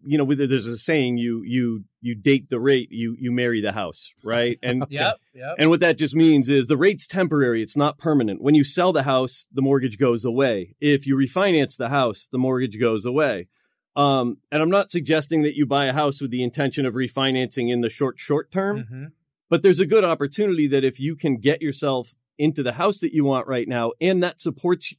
you 0.05 0.17
know, 0.17 0.25
there's 0.33 0.65
a 0.65 0.77
saying, 0.77 1.17
you, 1.17 1.41
you, 1.43 1.83
you 2.01 2.15
date 2.15 2.49
the 2.49 2.59
rate, 2.59 2.89
you, 2.91 3.15
you 3.19 3.31
marry 3.31 3.61
the 3.61 3.71
house, 3.71 4.13
right? 4.23 4.57
And, 4.63 4.85
Yep, 4.89 5.15
yep. 5.33 5.55
and 5.57 5.69
what 5.69 5.79
that 5.79 5.97
just 5.97 6.15
means 6.15 6.49
is 6.49 6.67
the 6.67 6.77
rate's 6.77 7.07
temporary. 7.07 7.61
It's 7.61 7.77
not 7.77 7.97
permanent. 7.97 8.41
When 8.41 8.55
you 8.55 8.63
sell 8.63 8.91
the 8.93 9.03
house, 9.03 9.47
the 9.51 9.61
mortgage 9.61 9.97
goes 9.97 10.25
away. 10.25 10.75
If 10.79 11.07
you 11.07 11.15
refinance 11.15 11.77
the 11.77 11.89
house, 11.89 12.27
the 12.31 12.37
mortgage 12.37 12.79
goes 12.79 13.05
away. 13.05 13.47
Um, 13.95 14.37
and 14.51 14.61
I'm 14.61 14.69
not 14.69 14.91
suggesting 14.91 15.41
that 15.43 15.55
you 15.55 15.65
buy 15.65 15.85
a 15.85 15.93
house 15.93 16.21
with 16.21 16.31
the 16.31 16.43
intention 16.43 16.85
of 16.85 16.93
refinancing 16.93 17.69
in 17.71 17.81
the 17.81 17.89
short, 17.89 18.19
short 18.19 18.51
term, 18.51 18.85
Mhm. 18.89 19.11
but 19.49 19.61
there's 19.63 19.79
a 19.79 19.85
good 19.85 20.03
opportunity 20.03 20.67
that 20.67 20.83
if 20.83 20.99
you 20.99 21.15
can 21.15 21.35
get 21.35 21.61
yourself 21.61 22.15
into 22.37 22.63
the 22.63 22.73
house 22.73 22.99
that 22.99 23.13
you 23.13 23.25
want 23.25 23.47
right 23.47 23.67
now 23.67 23.91
and 23.99 24.21
that 24.23 24.39
supports, 24.39 24.93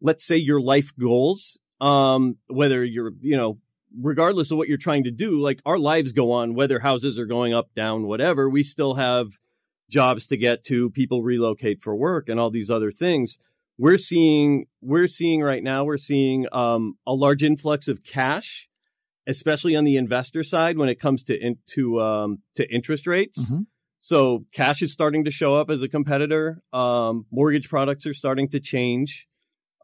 let's 0.00 0.24
say 0.24 0.36
your 0.36 0.60
life 0.60 0.92
goals, 0.98 1.58
um, 1.80 2.36
whether 2.46 2.84
you're, 2.84 3.12
you 3.20 3.36
know, 3.36 3.58
regardless 3.98 4.50
of 4.50 4.58
what 4.58 4.68
you're 4.68 4.78
trying 4.78 5.04
to 5.04 5.10
do, 5.10 5.40
like 5.40 5.60
our 5.66 5.78
lives 5.78 6.12
go 6.12 6.32
on, 6.32 6.54
whether 6.54 6.80
houses 6.80 7.18
are 7.18 7.26
going 7.26 7.52
up, 7.52 7.74
down, 7.74 8.04
whatever, 8.04 8.48
we 8.48 8.62
still 8.62 8.94
have 8.94 9.38
jobs 9.90 10.26
to 10.28 10.36
get 10.36 10.64
to, 10.64 10.90
people 10.90 11.22
relocate 11.22 11.80
for 11.80 11.94
work 11.94 12.28
and 12.28 12.40
all 12.40 12.50
these 12.50 12.70
other 12.70 12.90
things. 12.90 13.38
We're 13.78 13.98
seeing, 13.98 14.66
we're 14.80 15.08
seeing 15.08 15.42
right 15.42 15.62
now, 15.62 15.84
we're 15.84 15.98
seeing, 15.98 16.46
um, 16.52 16.96
a 17.06 17.14
large 17.14 17.42
influx 17.42 17.88
of 17.88 18.02
cash, 18.02 18.68
especially 19.26 19.76
on 19.76 19.84
the 19.84 19.96
investor 19.96 20.42
side 20.42 20.78
when 20.78 20.88
it 20.88 20.98
comes 21.00 21.22
to, 21.24 21.38
in, 21.38 21.58
to, 21.66 22.00
um, 22.00 22.38
to 22.54 22.70
interest 22.72 23.06
rates. 23.06 23.50
Mhm. 23.50 23.66
So 23.98 24.46
cash 24.52 24.82
is 24.82 24.92
starting 24.92 25.24
to 25.24 25.30
show 25.30 25.56
up 25.56 25.70
as 25.70 25.80
a 25.80 25.88
competitor. 25.88 26.62
Um, 26.72 27.26
mortgage 27.30 27.68
products 27.68 28.04
are 28.06 28.14
starting 28.14 28.48
to 28.48 28.60
change. 28.60 29.28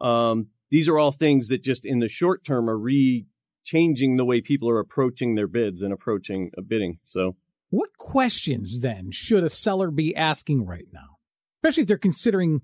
Um, 0.01 0.49
these 0.71 0.89
are 0.89 0.99
all 0.99 1.13
things 1.13 1.49
that 1.49 1.63
just 1.63 1.85
in 1.85 2.01
the 2.01 2.09
short 2.09 2.45
term 2.45 2.69
are 2.69 2.79
re 2.79 3.27
changing 3.65 4.17
the 4.17 4.25
way 4.25 4.41
people 4.41 4.69
are 4.69 4.79
approaching 4.79 5.35
their 5.35 5.47
bids 5.47 5.83
and 5.83 5.93
approaching 5.93 6.51
a 6.57 6.63
bidding. 6.63 6.99
So 7.03 7.37
what 7.71 7.97
questions 7.99 8.81
then 8.81 9.11
should 9.11 9.45
a 9.45 9.51
seller 9.51 9.91
be 9.91 10.17
asking 10.17 10.65
right 10.65 10.87
now? 10.93 11.19
Especially 11.57 11.83
if 11.83 11.89
they're 11.89 11.99
considering, 11.99 12.63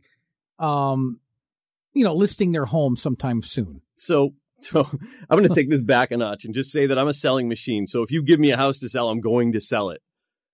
um, 0.58 1.20
you 1.92 2.04
know, 2.04 2.14
listing 2.14 2.52
their 2.52 2.64
home 2.64 2.96
sometime 2.96 3.42
soon. 3.42 3.82
So, 3.96 4.34
so 4.60 4.88
I'm 5.30 5.38
going 5.38 5.48
to 5.48 5.54
take 5.54 5.68
this 5.68 5.82
back 5.82 6.10
a 6.10 6.16
notch 6.16 6.44
and 6.44 6.54
just 6.54 6.72
say 6.72 6.86
that 6.86 6.98
I'm 6.98 7.08
a 7.08 7.14
selling 7.14 7.48
machine. 7.48 7.86
So 7.86 8.02
if 8.02 8.10
you 8.10 8.22
give 8.22 8.40
me 8.40 8.50
a 8.50 8.56
house 8.56 8.78
to 8.78 8.88
sell, 8.88 9.10
I'm 9.10 9.20
going 9.20 9.52
to 9.52 9.60
sell 9.60 9.90
it. 9.90 10.00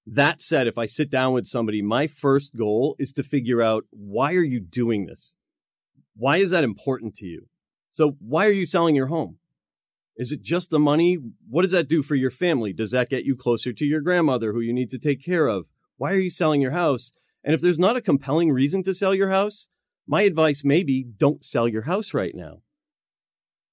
That 0.06 0.40
said, 0.40 0.66
if 0.66 0.78
I 0.78 0.86
sit 0.86 1.10
down 1.10 1.34
with 1.34 1.46
somebody, 1.46 1.82
my 1.82 2.06
first 2.06 2.56
goal 2.56 2.96
is 2.98 3.12
to 3.12 3.22
figure 3.22 3.62
out 3.62 3.84
why 3.90 4.34
are 4.34 4.42
you 4.42 4.58
doing 4.58 5.06
this? 5.06 5.36
Why 6.16 6.38
is 6.38 6.50
that 6.50 6.64
important 6.64 7.14
to 7.16 7.26
you? 7.26 7.46
So 7.90 8.16
why 8.18 8.46
are 8.46 8.52
you 8.52 8.66
selling 8.66 8.96
your 8.96 9.08
home? 9.08 9.38
Is 10.20 10.32
it 10.32 10.42
just 10.42 10.68
the 10.68 10.78
money? 10.78 11.16
What 11.48 11.62
does 11.62 11.72
that 11.72 11.88
do 11.88 12.02
for 12.02 12.14
your 12.14 12.28
family? 12.28 12.74
Does 12.74 12.90
that 12.90 13.08
get 13.08 13.24
you 13.24 13.34
closer 13.34 13.72
to 13.72 13.86
your 13.86 14.02
grandmother 14.02 14.52
who 14.52 14.60
you 14.60 14.74
need 14.74 14.90
to 14.90 14.98
take 14.98 15.24
care 15.24 15.46
of? 15.46 15.70
Why 15.96 16.12
are 16.12 16.18
you 16.18 16.28
selling 16.28 16.60
your 16.60 16.72
house? 16.72 17.10
And 17.42 17.54
if 17.54 17.62
there's 17.62 17.78
not 17.78 17.96
a 17.96 18.02
compelling 18.02 18.52
reason 18.52 18.82
to 18.82 18.94
sell 18.94 19.14
your 19.14 19.30
house, 19.30 19.68
my 20.06 20.20
advice 20.20 20.62
may 20.62 20.82
be 20.82 21.02
don't 21.02 21.42
sell 21.42 21.66
your 21.66 21.84
house 21.84 22.12
right 22.12 22.34
now. 22.34 22.60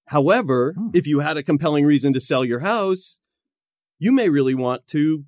However, 0.05 0.71
hmm. 0.71 0.91
if 0.93 1.05
you 1.05 1.19
had 1.19 1.35
a 1.35 1.43
compelling 1.43 1.83
reason 1.83 2.13
to 2.13 2.21
sell 2.21 2.45
your 2.45 2.61
house, 2.61 3.19
you 3.99 4.13
may 4.13 4.29
really 4.29 4.55
want 4.55 4.87
to, 4.87 5.25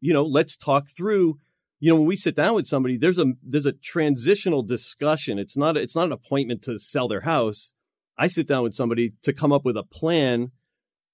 you 0.00 0.12
know, 0.12 0.24
let's 0.24 0.56
talk 0.56 0.88
through 0.88 1.38
you 1.78 1.92
know, 1.92 2.00
when 2.00 2.08
we 2.08 2.16
sit 2.16 2.34
down 2.34 2.54
with 2.54 2.66
somebody, 2.66 2.96
there's 2.96 3.20
a 3.20 3.34
there's 3.40 3.66
a 3.66 3.72
transitional 3.72 4.64
discussion. 4.64 5.38
It's 5.38 5.56
not 5.56 5.76
it's 5.76 5.94
not 5.94 6.06
an 6.06 6.12
appointment 6.12 6.62
to 6.62 6.80
sell 6.80 7.06
their 7.06 7.20
house. 7.20 7.75
I 8.18 8.28
sit 8.28 8.48
down 8.48 8.62
with 8.62 8.74
somebody 8.74 9.12
to 9.22 9.32
come 9.32 9.52
up 9.52 9.64
with 9.64 9.76
a 9.76 9.82
plan 9.82 10.52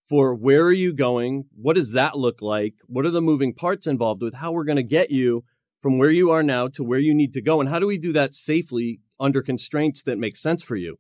for 0.09 0.35
where 0.35 0.63
are 0.65 0.73
you 0.73 0.93
going? 0.93 1.47
What 1.55 1.77
does 1.77 1.93
that 1.93 2.17
look 2.17 2.43
like? 2.43 2.75
What 2.87 3.07
are 3.07 3.11
the 3.11 3.23
moving 3.23 3.55
parts 3.55 3.87
involved 3.87 4.23
with 4.23 4.35
how 4.35 4.53
we're 4.53 4.65
going 4.65 4.77
to 4.77 4.83
get 4.83 5.11
you 5.11 5.45
from 5.81 5.99
where 5.99 6.11
you 6.11 6.31
are 6.31 6.43
now 6.43 6.69
to 6.69 6.85
where 6.85 6.99
you 6.99 7.15
need 7.15 7.33
to 7.33 7.43
go? 7.43 7.61
And 7.61 7.69
how 7.69 7.79
do 7.79 7.87
we 7.87 7.99
do 7.99 8.13
that 8.13 8.35
safely 8.35 9.01
under 9.19 9.43
constraints 9.43 10.03
that 10.03 10.19
make 10.19 10.37
sense 10.37 10.63
for 10.63 10.77
you? 10.77 10.99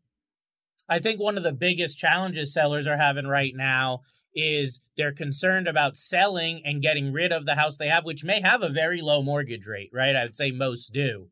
I 0.88 0.98
think 0.98 1.20
one 1.20 1.36
of 1.36 1.44
the 1.44 1.52
biggest 1.52 1.98
challenges 1.98 2.52
sellers 2.52 2.86
are 2.86 2.96
having 2.96 3.26
right 3.26 3.52
now 3.54 4.00
is 4.34 4.80
they're 4.96 5.12
concerned 5.12 5.68
about 5.68 5.94
selling 5.94 6.62
and 6.64 6.82
getting 6.82 7.12
rid 7.12 7.32
of 7.32 7.44
the 7.44 7.54
house 7.54 7.76
they 7.76 7.88
have, 7.88 8.04
which 8.04 8.24
may 8.24 8.40
have 8.40 8.62
a 8.62 8.68
very 8.68 9.00
low 9.00 9.22
mortgage 9.22 9.66
rate, 9.66 9.90
right? 9.92 10.16
I 10.16 10.24
would 10.24 10.36
say 10.36 10.50
most 10.50 10.92
do. 10.92 11.28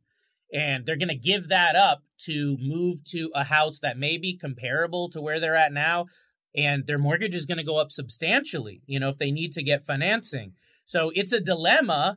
And 0.53 0.85
they're 0.85 0.97
going 0.97 1.09
to 1.09 1.15
give 1.15 1.49
that 1.49 1.77
up 1.77 2.03
to 2.27 2.57
move 2.61 3.05
to 3.05 3.31
a 3.35 3.45
house 3.45 3.81
that 3.81 3.99
may 3.99 4.19
be 4.19 4.37
comparable 4.37 5.09
to 5.11 5.21
where 5.21 5.41
they're 5.41 5.57
at 5.57 5.73
now. 5.73 6.07
And 6.55 6.87
their 6.87 6.99
mortgage 6.99 7.35
is 7.35 7.47
going 7.47 7.59
to 7.59 7.65
go 7.65 7.79
up 7.79 7.93
substantially, 7.93 8.83
you 8.87 8.99
know, 8.99 9.09
if 9.09 9.19
they 9.19 9.31
need 9.31 9.53
to 9.53 9.63
get 9.63 9.85
financing. 9.85 10.55
So 10.85 11.13
it's 11.15 11.33
a 11.33 11.41
dilemma 11.41 12.17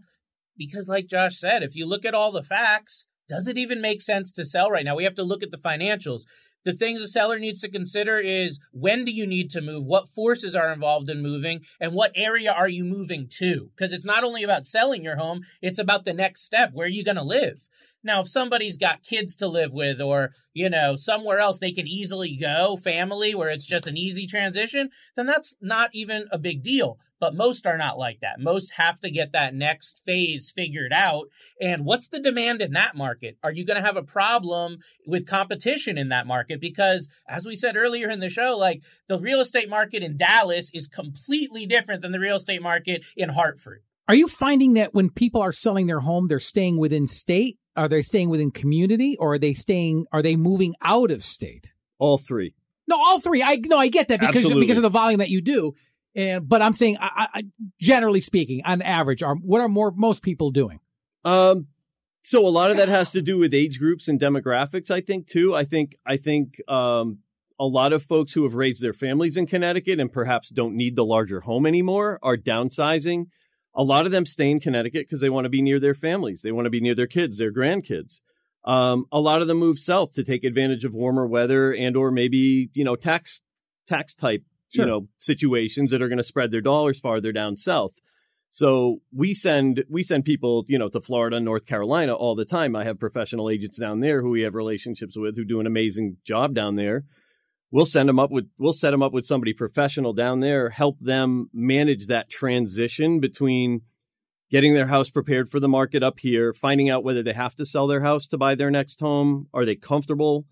because, 0.57 0.89
like 0.89 1.07
Josh 1.07 1.37
said, 1.37 1.61
if 1.61 1.75
you 1.75 1.85
look 1.85 2.05
at 2.05 2.15
all 2.15 2.31
the 2.31 2.41
facts, 2.41 3.07
does 3.29 3.47
it 3.47 3.57
even 3.57 3.81
make 3.81 4.01
sense 4.01 4.31
to 4.33 4.45
sell 4.45 4.71
right 4.71 4.83
now? 4.83 4.95
We 4.95 5.03
have 5.03 5.15
to 5.15 5.23
look 5.23 5.43
at 5.43 5.51
the 5.51 5.57
financials 5.57 6.23
the 6.63 6.73
things 6.73 7.01
a 7.01 7.07
seller 7.07 7.39
needs 7.39 7.59
to 7.61 7.69
consider 7.69 8.19
is 8.19 8.59
when 8.71 9.05
do 9.05 9.11
you 9.11 9.27
need 9.27 9.49
to 9.51 9.61
move? 9.61 9.85
What 9.85 10.09
forces 10.09 10.55
are 10.55 10.71
involved 10.71 11.09
in 11.09 11.21
moving? 11.21 11.61
And 11.79 11.93
what 11.93 12.11
area 12.15 12.51
are 12.51 12.69
you 12.69 12.85
moving 12.85 13.27
to? 13.39 13.69
Because 13.75 13.93
it's 13.93 14.05
not 14.05 14.23
only 14.23 14.43
about 14.43 14.65
selling 14.65 15.03
your 15.03 15.17
home, 15.17 15.41
it's 15.61 15.79
about 15.79 16.05
the 16.05 16.13
next 16.13 16.43
step. 16.43 16.71
Where 16.73 16.87
are 16.87 16.89
you 16.89 17.03
going 17.03 17.17
to 17.17 17.23
live? 17.23 17.67
Now, 18.03 18.21
if 18.21 18.27
somebody's 18.27 18.77
got 18.77 19.03
kids 19.03 19.35
to 19.37 19.47
live 19.47 19.73
with 19.73 20.01
or, 20.01 20.31
you 20.53 20.69
know, 20.69 20.95
somewhere 20.95 21.39
else 21.39 21.59
they 21.59 21.71
can 21.71 21.87
easily 21.87 22.35
go, 22.35 22.75
family, 22.75 23.33
where 23.33 23.49
it's 23.49 23.65
just 23.65 23.87
an 23.87 23.97
easy 23.97 24.27
transition, 24.27 24.89
then 25.15 25.25
that's 25.25 25.55
not 25.61 25.89
even 25.93 26.25
a 26.31 26.37
big 26.37 26.61
deal. 26.61 26.99
But 27.19 27.35
most 27.35 27.65
are 27.65 27.77
not 27.77 27.97
like 27.97 28.19
that. 28.19 28.41
Most 28.41 28.73
have 28.73 28.99
to 28.99 29.09
get 29.09 29.31
that 29.31 29.55
next 29.55 30.01
phase 30.05 30.51
figured 30.51 30.91
out. 30.91 31.29
And 31.61 31.85
what's 31.85 32.09
the 32.09 32.19
demand 32.19 32.61
in 32.61 32.73
that 32.73 32.97
market? 32.97 33.37
Are 33.41 33.51
you 33.53 33.65
going 33.65 33.79
to 33.79 33.85
have 33.85 33.95
a 33.95 34.03
problem 34.03 34.79
with 35.07 35.25
competition 35.25 35.97
in 35.97 36.09
that 36.09 36.27
market? 36.27 36.59
Because 36.59 37.07
as 37.29 37.45
we 37.45 37.55
said 37.55 37.77
earlier 37.77 38.09
in 38.09 38.19
the 38.19 38.29
show, 38.29 38.57
like 38.57 38.83
the 39.07 39.17
real 39.17 39.39
estate 39.39 39.69
market 39.69 40.03
in 40.03 40.17
Dallas 40.17 40.69
is 40.73 40.89
completely 40.89 41.65
different 41.65 42.01
than 42.01 42.11
the 42.11 42.19
real 42.19 42.35
estate 42.35 42.61
market 42.61 43.05
in 43.15 43.29
Hartford. 43.29 43.83
Are 44.09 44.15
you 44.15 44.27
finding 44.27 44.73
that 44.73 44.93
when 44.93 45.09
people 45.09 45.41
are 45.41 45.53
selling 45.53 45.87
their 45.87 46.01
home, 46.01 46.27
they're 46.27 46.39
staying 46.39 46.77
within 46.77 47.07
state? 47.07 47.57
Are 47.75 47.87
they 47.87 48.01
staying 48.01 48.29
within 48.29 48.51
community 48.51 49.17
or 49.19 49.33
are 49.33 49.39
they 49.39 49.53
staying, 49.53 50.05
are 50.11 50.21
they 50.21 50.35
moving 50.35 50.75
out 50.81 51.11
of 51.11 51.23
state? 51.23 51.73
All 51.97 52.17
three. 52.17 52.55
No, 52.87 52.97
all 52.97 53.19
three. 53.19 53.41
I 53.41 53.59
no, 53.65 53.77
I 53.77 53.87
get 53.87 54.09
that 54.09 54.19
because 54.19 54.35
Absolutely. 54.35 54.63
because 54.63 54.77
of 54.77 54.83
the 54.83 54.89
volume 54.89 55.19
that 55.19 55.29
you 55.29 55.41
do. 55.41 55.73
And 56.15 56.47
but 56.47 56.61
I'm 56.61 56.73
saying, 56.73 56.97
I, 56.99 57.27
I, 57.33 57.43
generally 57.79 58.19
speaking, 58.19 58.61
on 58.65 58.81
average, 58.81 59.23
are 59.23 59.35
what 59.35 59.61
are 59.61 59.69
more 59.69 59.91
most 59.95 60.21
people 60.21 60.51
doing? 60.51 60.79
Um, 61.23 61.67
so 62.23 62.45
a 62.45 62.49
lot 62.49 62.71
of 62.71 62.77
that 62.77 62.89
has 62.89 63.11
to 63.11 63.21
do 63.21 63.37
with 63.37 63.53
age 63.53 63.79
groups 63.79 64.07
and 64.07 64.19
demographics. 64.19 64.91
I 64.91 65.01
think 65.01 65.27
too. 65.27 65.55
I 65.55 65.63
think 65.63 65.95
I 66.05 66.17
think 66.17 66.61
um, 66.67 67.19
a 67.59 67.65
lot 67.65 67.93
of 67.93 68.03
folks 68.03 68.33
who 68.33 68.43
have 68.43 68.55
raised 68.55 68.81
their 68.81 68.93
families 68.93 69.37
in 69.37 69.47
Connecticut 69.47 69.99
and 69.99 70.11
perhaps 70.11 70.49
don't 70.49 70.75
need 70.75 70.95
the 70.95 71.05
larger 71.05 71.41
home 71.41 71.65
anymore 71.65 72.19
are 72.21 72.37
downsizing. 72.37 73.27
A 73.75 73.83
lot 73.83 74.05
of 74.05 74.11
them 74.11 74.25
stay 74.25 74.51
in 74.51 74.59
Connecticut 74.59 75.05
because 75.07 75.21
they 75.21 75.29
want 75.29 75.45
to 75.45 75.49
be 75.49 75.61
near 75.61 75.79
their 75.79 75.93
families. 75.93 76.41
They 76.41 76.51
want 76.51 76.65
to 76.65 76.71
be 76.71 76.81
near 76.81 76.95
their 76.95 77.07
kids, 77.07 77.37
their 77.37 77.51
grandkids. 77.51 78.21
Um, 78.65 79.05
a 79.11 79.19
lot 79.19 79.41
of 79.41 79.47
them 79.47 79.57
move 79.57 79.79
south 79.79 80.13
to 80.13 80.23
take 80.23 80.43
advantage 80.43 80.85
of 80.85 80.93
warmer 80.93 81.27
weather 81.27 81.73
and 81.73 81.97
or 81.97 82.11
maybe 82.11 82.69
you 82.73 82.85
know 82.85 82.95
tax 82.95 83.41
tax 83.87 84.15
type 84.15 84.43
sure. 84.73 84.85
you 84.85 84.91
know, 84.91 85.07
situations 85.17 85.91
that 85.91 86.01
are 86.01 86.07
going 86.07 86.17
to 86.17 86.23
spread 86.23 86.51
their 86.51 86.61
dollars 86.61 86.99
farther 86.99 87.31
down 87.31 87.57
south. 87.57 87.99
So 88.49 89.01
we 89.11 89.33
send 89.33 89.83
we 89.89 90.03
send 90.03 90.25
people, 90.25 90.63
you 90.67 90.77
know, 90.77 90.89
to 90.89 91.01
Florida, 91.01 91.39
North 91.39 91.65
Carolina 91.65 92.13
all 92.13 92.35
the 92.35 92.45
time. 92.45 92.75
I 92.75 92.83
have 92.83 92.99
professional 92.99 93.49
agents 93.49 93.79
down 93.79 93.99
there 93.99 94.21
who 94.21 94.29
we 94.29 94.41
have 94.41 94.53
relationships 94.53 95.17
with 95.17 95.35
who 95.35 95.43
do 95.43 95.59
an 95.59 95.65
amazing 95.65 96.17
job 96.23 96.53
down 96.53 96.75
there. 96.75 97.05
We'll 97.73 97.87
send 97.87 98.07
them 98.07 98.19
up 98.19 98.29
with 98.29 98.51
we'll 98.59 98.71
set 98.71 98.91
them 98.91 99.01
up 99.01 99.13
with 99.13 99.25
somebody 99.25 99.51
professional 99.51 100.13
down 100.13 100.41
there, 100.41 100.69
help 100.69 100.99
them 100.99 101.49
manage 101.51 102.05
that 102.05 102.29
transition 102.29 103.19
between 103.19 103.81
getting 104.51 104.75
their 104.75 104.85
house 104.85 105.09
prepared 105.09 105.49
for 105.49 105.59
the 105.59 105.67
market 105.67 106.03
up 106.03 106.19
here, 106.19 106.53
finding 106.53 106.87
out 106.87 107.03
whether 107.03 107.23
they 107.23 107.33
have 107.33 107.55
to 107.55 107.65
sell 107.65 107.87
their 107.87 108.01
house 108.01 108.27
to 108.27 108.37
buy 108.37 108.53
their 108.53 108.69
next 108.69 108.99
home, 108.99 109.47
are 109.55 109.65
they 109.65 109.75
comfortable 109.75 110.45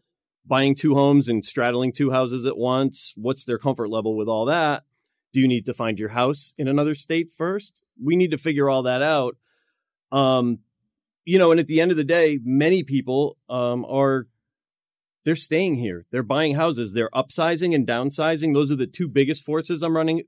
buying 0.47 0.73
two 0.73 0.95
homes 0.95 1.29
and 1.29 1.45
straddling 1.45 1.93
two 1.93 2.09
houses 2.09 2.43
at 2.47 2.57
once? 2.57 3.13
What's 3.15 3.45
their 3.45 3.59
comfort 3.59 3.91
level 3.91 4.17
with 4.17 4.27
all 4.27 4.45
that? 4.45 4.85
Do 5.31 5.39
you 5.39 5.47
need 5.47 5.67
to 5.67 5.75
find 5.75 5.99
your 5.99 6.09
house 6.09 6.55
in 6.57 6.67
another 6.67 6.95
state 6.95 7.29
first? 7.29 7.83
We 8.03 8.15
need 8.15 8.31
to 8.31 8.39
figure 8.39 8.67
all 8.67 8.81
that 8.81 9.03
out. 9.03 9.37
Um, 10.11 10.61
you 11.23 11.37
know, 11.37 11.51
and 11.51 11.59
at 11.59 11.67
the 11.67 11.81
end 11.81 11.91
of 11.91 11.97
the 11.97 12.03
day, 12.03 12.39
many 12.43 12.81
people 12.81 13.37
um, 13.47 13.85
are 13.85 14.25
they're 15.23 15.35
staying 15.35 15.75
here. 15.75 16.05
They're 16.11 16.23
buying 16.23 16.55
houses. 16.55 16.93
They're 16.93 17.09
upsizing 17.09 17.75
and 17.75 17.87
downsizing. 17.87 18.53
Those 18.53 18.71
are 18.71 18.75
the 18.75 18.87
two 18.87 19.07
biggest 19.07 19.43
forces 19.43 19.81
I'm 19.81 19.95
running. 19.95 20.23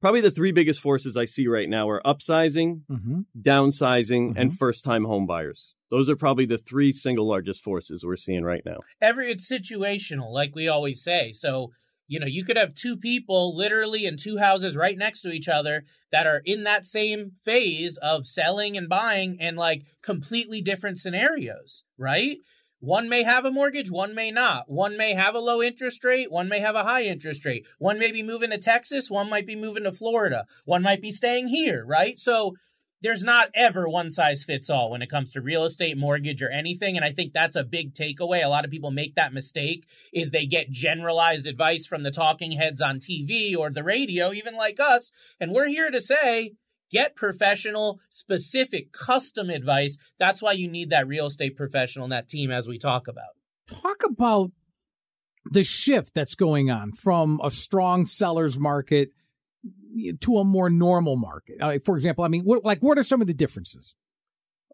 Probably 0.00 0.20
the 0.20 0.32
three 0.32 0.50
biggest 0.50 0.80
forces 0.80 1.16
I 1.16 1.26
see 1.26 1.46
right 1.46 1.68
now 1.68 1.88
are 1.88 2.02
upsizing, 2.04 2.82
mm-hmm. 2.90 3.20
downsizing, 3.40 4.30
mm-hmm. 4.30 4.38
and 4.38 4.52
first 4.52 4.84
time 4.84 5.04
home 5.04 5.26
buyers. 5.26 5.76
Those 5.90 6.10
are 6.10 6.16
probably 6.16 6.44
the 6.44 6.58
three 6.58 6.90
single 6.90 7.28
largest 7.28 7.62
forces 7.62 8.04
we're 8.04 8.16
seeing 8.16 8.42
right 8.42 8.62
now. 8.66 8.78
Every 9.00 9.30
it's 9.30 9.50
situational, 9.50 10.32
like 10.32 10.56
we 10.56 10.66
always 10.66 11.04
say. 11.04 11.30
So, 11.30 11.70
you 12.08 12.18
know, 12.18 12.26
you 12.26 12.44
could 12.44 12.56
have 12.56 12.74
two 12.74 12.96
people 12.96 13.56
literally 13.56 14.06
in 14.06 14.16
two 14.16 14.38
houses 14.38 14.76
right 14.76 14.98
next 14.98 15.22
to 15.22 15.30
each 15.30 15.48
other 15.48 15.84
that 16.10 16.26
are 16.26 16.42
in 16.44 16.64
that 16.64 16.84
same 16.84 17.32
phase 17.44 17.96
of 17.98 18.26
selling 18.26 18.76
and 18.76 18.88
buying 18.88 19.36
and 19.38 19.56
like 19.56 19.84
completely 20.02 20.60
different 20.60 20.98
scenarios, 20.98 21.84
right? 21.96 22.38
One 22.82 23.08
may 23.08 23.22
have 23.22 23.44
a 23.44 23.52
mortgage, 23.52 23.92
one 23.92 24.12
may 24.12 24.32
not. 24.32 24.64
One 24.66 24.96
may 24.96 25.14
have 25.14 25.36
a 25.36 25.38
low 25.38 25.62
interest 25.62 26.02
rate, 26.02 26.32
one 26.32 26.48
may 26.48 26.58
have 26.58 26.74
a 26.74 26.82
high 26.82 27.04
interest 27.04 27.44
rate. 27.44 27.64
One 27.78 27.96
may 27.96 28.10
be 28.10 28.24
moving 28.24 28.50
to 28.50 28.58
Texas, 28.58 29.08
one 29.08 29.30
might 29.30 29.46
be 29.46 29.54
moving 29.54 29.84
to 29.84 29.92
Florida. 29.92 30.46
One 30.64 30.82
might 30.82 31.00
be 31.00 31.12
staying 31.12 31.46
here, 31.46 31.84
right? 31.86 32.18
So 32.18 32.54
there's 33.00 33.22
not 33.22 33.50
ever 33.54 33.88
one 33.88 34.10
size 34.10 34.42
fits 34.42 34.68
all 34.68 34.90
when 34.90 35.00
it 35.00 35.08
comes 35.08 35.30
to 35.30 35.40
real 35.40 35.64
estate, 35.64 35.96
mortgage, 35.96 36.42
or 36.42 36.50
anything. 36.50 36.96
And 36.96 37.04
I 37.04 37.12
think 37.12 37.32
that's 37.32 37.54
a 37.54 37.62
big 37.62 37.94
takeaway. 37.94 38.44
A 38.44 38.48
lot 38.48 38.64
of 38.64 38.72
people 38.72 38.90
make 38.90 39.14
that 39.14 39.32
mistake 39.32 39.86
is 40.12 40.32
they 40.32 40.46
get 40.46 40.72
generalized 40.72 41.46
advice 41.46 41.86
from 41.86 42.02
the 42.02 42.10
talking 42.10 42.50
heads 42.50 42.82
on 42.82 42.98
TV 42.98 43.56
or 43.56 43.70
the 43.70 43.84
radio, 43.84 44.32
even 44.32 44.56
like 44.56 44.80
us. 44.80 45.12
And 45.38 45.52
we're 45.52 45.68
here 45.68 45.92
to 45.92 46.00
say, 46.00 46.52
get 46.92 47.16
professional, 47.16 48.00
specific, 48.10 48.92
custom 48.92 49.50
advice. 49.50 49.98
That's 50.18 50.42
why 50.42 50.52
you 50.52 50.68
need 50.68 50.90
that 50.90 51.08
real 51.08 51.26
estate 51.26 51.56
professional 51.56 52.04
and 52.04 52.12
that 52.12 52.28
team 52.28 52.50
as 52.50 52.68
we 52.68 52.78
talk 52.78 53.08
about. 53.08 53.34
Talk 53.66 54.02
about 54.04 54.52
the 55.50 55.64
shift 55.64 56.14
that's 56.14 56.34
going 56.34 56.70
on 56.70 56.92
from 56.92 57.40
a 57.42 57.50
strong 57.50 58.04
seller's 58.04 58.58
market 58.58 59.10
to 60.20 60.38
a 60.38 60.44
more 60.44 60.70
normal 60.70 61.16
market? 61.16 61.56
Uh, 61.60 61.78
for 61.84 61.96
example, 61.96 62.24
I 62.24 62.28
mean, 62.28 62.42
what, 62.42 62.64
like 62.64 62.80
what 62.80 62.98
are 62.98 63.02
some 63.02 63.20
of 63.20 63.26
the 63.26 63.34
differences? 63.34 63.96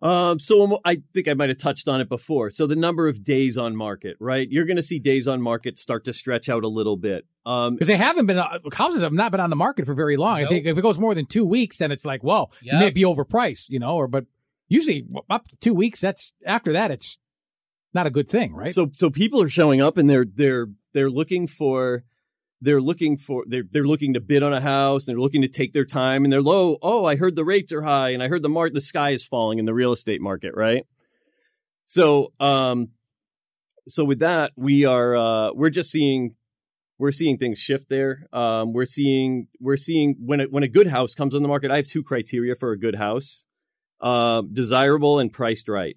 Um, 0.00 0.38
so 0.38 0.78
I 0.84 1.02
think 1.12 1.28
I 1.28 1.34
might 1.34 1.48
have 1.48 1.58
touched 1.58 1.88
on 1.88 2.00
it 2.00 2.08
before. 2.08 2.50
So 2.50 2.66
the 2.66 2.76
number 2.76 3.08
of 3.08 3.22
days 3.22 3.58
on 3.58 3.74
market, 3.74 4.16
right? 4.20 4.48
You're 4.48 4.64
going 4.64 4.76
to 4.76 4.82
see 4.82 4.98
days 4.98 5.26
on 5.26 5.42
market 5.42 5.78
start 5.78 6.04
to 6.04 6.12
stretch 6.12 6.48
out 6.48 6.64
a 6.64 6.68
little 6.68 6.96
bit. 6.96 7.26
Um, 7.44 7.74
because 7.74 7.88
they 7.88 7.96
haven't 7.96 8.26
been 8.26 8.38
uh, 8.38 8.58
houses 8.72 9.02
have 9.02 9.12
not 9.12 9.32
been 9.32 9.40
on 9.40 9.50
the 9.50 9.56
market 9.56 9.86
for 9.86 9.94
very 9.94 10.16
long. 10.16 10.38
Nope. 10.38 10.46
I 10.46 10.48
think 10.48 10.66
if 10.66 10.78
it 10.78 10.82
goes 10.82 10.98
more 10.98 11.14
than 11.14 11.26
two 11.26 11.46
weeks, 11.46 11.78
then 11.78 11.90
it's 11.90 12.04
like, 12.04 12.22
well, 12.22 12.52
yep. 12.62 12.74
it 12.74 12.78
may 12.78 12.90
be 12.90 13.02
overpriced, 13.02 13.70
you 13.70 13.78
know. 13.78 13.96
Or 13.96 14.06
but 14.06 14.26
usually 14.68 15.06
up 15.30 15.48
to 15.48 15.56
two 15.56 15.74
weeks. 15.74 16.00
That's 16.00 16.32
after 16.44 16.72
that, 16.74 16.90
it's 16.90 17.18
not 17.94 18.06
a 18.06 18.10
good 18.10 18.28
thing, 18.28 18.54
right? 18.54 18.70
So 18.70 18.90
so 18.92 19.10
people 19.10 19.42
are 19.42 19.48
showing 19.48 19.82
up 19.82 19.96
and 19.96 20.08
they're 20.08 20.26
they're 20.26 20.68
they're 20.92 21.10
looking 21.10 21.46
for 21.46 22.04
they're 22.60 22.80
looking 22.80 23.16
for 23.16 23.44
they're 23.46 23.64
they're 23.70 23.86
looking 23.86 24.14
to 24.14 24.20
bid 24.20 24.42
on 24.42 24.52
a 24.52 24.60
house 24.60 25.06
and 25.06 25.14
they're 25.14 25.22
looking 25.22 25.42
to 25.42 25.48
take 25.48 25.72
their 25.72 25.84
time 25.84 26.24
and 26.24 26.32
they're 26.32 26.42
low 26.42 26.76
oh 26.82 27.04
i 27.04 27.16
heard 27.16 27.36
the 27.36 27.44
rates 27.44 27.72
are 27.72 27.82
high 27.82 28.10
and 28.10 28.22
i 28.22 28.28
heard 28.28 28.42
the 28.42 28.48
mark 28.48 28.72
the 28.74 28.80
sky 28.80 29.10
is 29.10 29.26
falling 29.26 29.58
in 29.58 29.64
the 29.64 29.74
real 29.74 29.92
estate 29.92 30.20
market 30.20 30.52
right? 30.54 30.84
So 31.84 32.32
um 32.38 32.90
so 33.86 34.04
with 34.04 34.18
that 34.18 34.52
we 34.56 34.84
are 34.84 35.16
uh 35.16 35.52
we're 35.54 35.70
just 35.70 35.90
seeing 35.90 36.34
we're 36.98 37.12
seeing 37.12 37.38
things 37.38 37.58
shift 37.58 37.88
there. 37.88 38.26
Um 38.32 38.72
we're 38.72 38.86
seeing 38.86 39.48
we're 39.60 39.76
seeing 39.76 40.16
when 40.18 40.40
a, 40.40 40.44
when 40.44 40.62
a 40.62 40.68
good 40.68 40.88
house 40.88 41.14
comes 41.14 41.34
on 41.34 41.42
the 41.42 41.48
market 41.48 41.70
i 41.70 41.76
have 41.76 41.86
two 41.86 42.02
criteria 42.02 42.54
for 42.54 42.72
a 42.72 42.78
good 42.78 42.96
house. 42.96 43.46
Uh, 44.00 44.42
desirable 44.52 45.18
and 45.18 45.32
priced 45.32 45.68
right. 45.68 45.96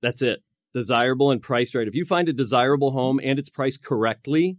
That's 0.00 0.22
it. 0.22 0.42
Desirable 0.72 1.30
and 1.30 1.42
priced 1.42 1.74
right. 1.74 1.86
If 1.86 1.94
you 1.94 2.04
find 2.06 2.28
a 2.28 2.32
desirable 2.32 2.92
home 2.92 3.20
and 3.22 3.38
it's 3.38 3.50
priced 3.50 3.84
correctly 3.84 4.58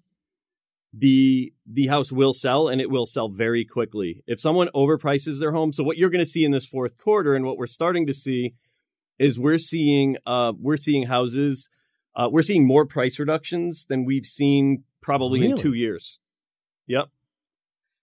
the 0.97 1.53
the 1.65 1.87
house 1.87 2.11
will 2.11 2.33
sell 2.33 2.67
and 2.67 2.79
it 2.79 2.89
will 2.89 3.05
sell 3.05 3.29
very 3.29 3.65
quickly. 3.65 4.23
If 4.27 4.39
someone 4.39 4.69
overprices 4.73 5.39
their 5.39 5.51
home, 5.51 5.73
so 5.73 5.83
what 5.83 5.97
you're 5.97 6.09
going 6.09 6.23
to 6.23 6.29
see 6.29 6.45
in 6.45 6.51
this 6.51 6.65
fourth 6.65 6.97
quarter 6.97 7.35
and 7.35 7.45
what 7.45 7.57
we're 7.57 7.67
starting 7.67 8.07
to 8.07 8.13
see 8.13 8.53
is 9.19 9.39
we're 9.39 9.59
seeing 9.59 10.17
uh, 10.25 10.53
we're 10.57 10.77
seeing 10.77 11.07
houses 11.07 11.69
uh, 12.15 12.29
we're 12.31 12.41
seeing 12.41 12.65
more 12.65 12.85
price 12.85 13.19
reductions 13.19 13.85
than 13.85 14.05
we've 14.05 14.25
seen 14.25 14.83
probably 15.01 15.41
really? 15.41 15.51
in 15.51 15.57
two 15.57 15.73
years. 15.73 16.19
Yep. 16.87 17.09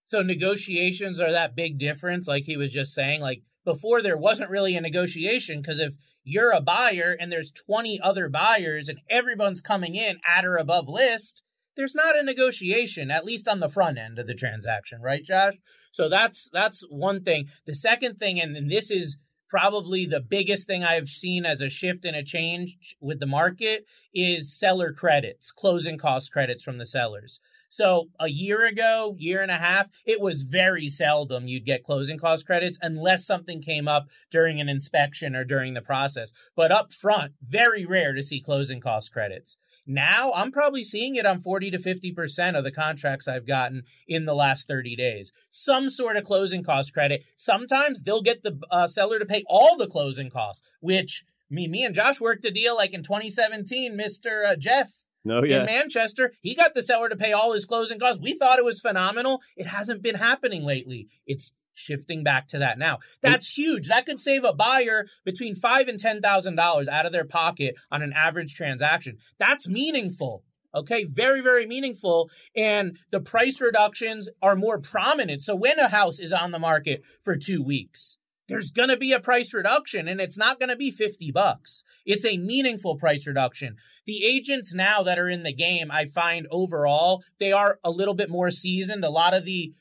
So 0.05 0.23
negotiations 0.23 1.21
are 1.21 1.31
that 1.31 1.57
big 1.57 1.79
difference, 1.79 2.29
like 2.29 2.45
he 2.45 2.57
was 2.57 2.71
just 2.71 2.95
saying. 2.95 3.23
Like 3.23 3.43
before, 3.65 4.03
there 4.03 4.19
wasn't 4.19 4.51
really 4.51 4.77
a 4.77 4.81
negotiation 4.81 5.63
because 5.63 5.79
if 5.79 5.95
you're 6.25 6.53
a 6.53 6.61
buyer 6.61 7.17
and 7.19 7.33
there's 7.33 7.51
20 7.51 8.01
other 8.01 8.29
buyers 8.29 8.89
and 8.89 9.01
everyone's 9.09 9.63
coming 9.63 9.95
in 9.95 10.19
at 10.27 10.45
or 10.45 10.57
above 10.57 10.89
list, 10.89 11.43
there's 11.77 11.95
not 11.95 12.19
a 12.19 12.23
negotiation 12.23 13.11
at 13.11 13.25
least 13.25 13.49
on 13.49 13.61
the 13.61 13.69
front 13.69 13.99
end 13.99 14.19
of 14.19 14.27
the 14.27 14.35
transaction 14.35 15.01
right 15.01 15.25
josh 15.25 15.55
so 15.91 16.09
that's 16.09 16.49
that's 16.53 16.85
one 16.91 17.23
thing 17.23 17.49
the 17.67 17.75
second 17.75 18.17
thing 18.17 18.41
and 18.41 18.71
this 18.71 18.91
is 18.91 19.21
probably 19.49 20.07
the 20.07 20.21
biggest 20.21 20.67
thing 20.67 20.83
i've 20.83 21.09
seen 21.09 21.45
as 21.45 21.61
a 21.61 21.69
shift 21.69 22.05
and 22.05 22.17
a 22.17 22.23
change 22.23 22.97
with 23.01 23.21
the 23.21 23.27
market 23.27 23.85
is 24.15 24.59
seller 24.59 24.93
credits 24.93 25.51
closing 25.51 25.99
cost 25.99 26.33
credits 26.33 26.63
from 26.63 26.79
the 26.79 26.87
sellers 26.87 27.41
so 27.73 28.11
a 28.21 28.29
year 28.29 28.67
ago, 28.67 29.17
year 29.19 29.41
and 29.41 29.51
a 29.51 29.57
half, 29.57 29.89
it 30.05 30.21
was 30.21 30.43
very 30.43 30.91
seldom 30.91 31.49
you'd 31.49 31.65
get 31.65 31.85
closing 31.85 32.19
cost 32.19 32.45
credits 32.45 32.79
unless 32.83 33.25
something 33.25 33.63
came 33.63 33.89
up 33.89 34.09
during 34.31 34.61
an 34.61 34.69
inspection 34.69 35.35
or 35.35 35.43
during 35.43 35.73
the 35.73 35.81
process. 35.81 36.35
But 36.55 36.71
up 36.71 36.93
front, 36.93 37.33
very 37.41 37.87
rare 37.87 38.13
to 38.13 38.23
see 38.23 38.43
closing 38.43 38.79
cost 38.79 39.11
credits. 39.11 39.57
Now 39.87 40.33
I'm 40.35 40.53
probably 40.53 40.85
seeing 40.85 41.17
it 41.17 41.27
on 41.27 41.41
40 41.41 41.71
to 41.73 41.79
50% 41.79 42.57
of 42.57 42.65
the 42.65 42.71
contracts 42.71 43.27
I've 43.27 43.47
gotten 43.47 43.83
in 44.07 44.25
the 44.25 44.35
last 44.35 44.69
30 44.69 44.97
days. 44.97 45.33
Some 45.51 45.89
sort 45.89 46.17
of 46.17 46.25
closing 46.25 46.63
cost 46.63 46.93
credit. 46.93 47.25
Sometimes 47.37 48.03
they'll 48.03 48.23
get 48.23 48.43
the 48.43 48.59
uh, 48.71 48.87
seller 48.87 49.19
to 49.19 49.27
pay 49.27 49.45
all 49.47 49.77
the 49.77 49.87
closing 49.87 50.31
costs, 50.31 50.67
which 50.81 51.25
me, 51.51 51.69
me 51.69 51.85
and 51.85 51.95
Josh 51.95 52.21
worked 52.21 52.45
a 52.45 52.51
deal 52.51 52.77
like 52.77 52.95
in 52.95 53.03
2017, 53.03 53.97
Mr. 53.97 54.47
Uh, 54.47 54.57
Jeff. 54.57 54.93
No, 55.25 55.45
yeah. 55.45 55.61
In 55.61 55.67
Manchester, 55.67 56.33
he 56.41 56.55
got 56.55 56.75
the 56.75 56.83
seller 56.83 57.09
to 57.09 57.17
pay 57.17 57.33
all 57.33 57.53
his 57.53 57.65
closing 57.65 57.99
costs. 57.99 58.21
We 58.21 58.35
thought 58.35 58.59
it 58.59 58.65
was 58.65 58.81
phenomenal. 58.81 59.41
It 59.57 59.67
hasn't 59.67 60.03
been 60.03 60.17
happening 60.17 60.65
lately. 60.65 61.09
It's 61.27 61.53
shifting 61.75 62.23
back 62.23 62.47
to 62.49 62.59
that 62.59 62.79
now. 62.79 62.99
That's 63.23 63.57
huge. 63.57 63.89
That 63.89 64.07
could 64.07 64.19
save 64.19 64.45
a 64.45 64.53
buyer 64.53 65.07
between 65.25 65.55
five 65.55 65.89
and 65.89 65.99
ten 65.99 66.21
thousand 66.21 66.57
dollars 66.57 66.89
out 66.89 67.07
of 67.07 67.13
their 67.13 67.25
pocket 67.25 67.75
on 67.91 68.03
an 68.03 68.13
average 68.13 68.55
transaction. 68.55 69.19
That's 69.39 69.69
meaningful. 69.69 70.45
Okay, 70.75 71.05
very, 71.05 71.43
very 71.43 71.67
meaningful. 71.67 72.31
And 72.57 72.99
the 73.11 73.21
price 73.21 73.61
reductions 73.61 74.29
are 74.41 74.57
more 74.57 74.79
prominent. 74.79 75.43
So 75.43 75.55
when 75.55 75.79
a 75.79 75.89
house 75.89 76.19
is 76.19 76.33
on 76.33 76.51
the 76.51 76.59
market 76.59 77.03
for 77.23 77.37
two 77.37 77.63
weeks, 77.63 78.17
there's 78.49 78.71
going 78.71 78.89
to 78.89 78.97
be 78.97 79.13
a 79.13 79.21
price 79.21 79.55
reduction 79.55 80.09
and 80.09 80.21
it's 80.21 80.37
not 80.37 80.59
going 80.59 80.69
to 80.69 80.77
be 80.77 80.91
50 80.91 81.31
bucks. 81.31 81.85
It's 82.05 82.27
a 82.27 82.39
meaningful 82.39 82.97
price 82.97 83.27
reduction. 83.27 83.77
The 84.05 84.25
agents 84.25 84.75
now 84.75 85.03
that 85.03 85.19
are 85.19 85.29
in 85.29 85.43
the 85.43 85.55
game, 85.55 85.91
I 85.91 86.07
find 86.07 86.47
overall, 86.51 87.23
they 87.39 87.53
are 87.53 87.79
a 87.85 87.91
little 87.91 88.15
bit 88.15 88.29
more 88.29 88.51
seasoned. 88.51 89.05
A 89.05 89.11
lot 89.11 89.35
of 89.35 89.45
the 89.45 89.73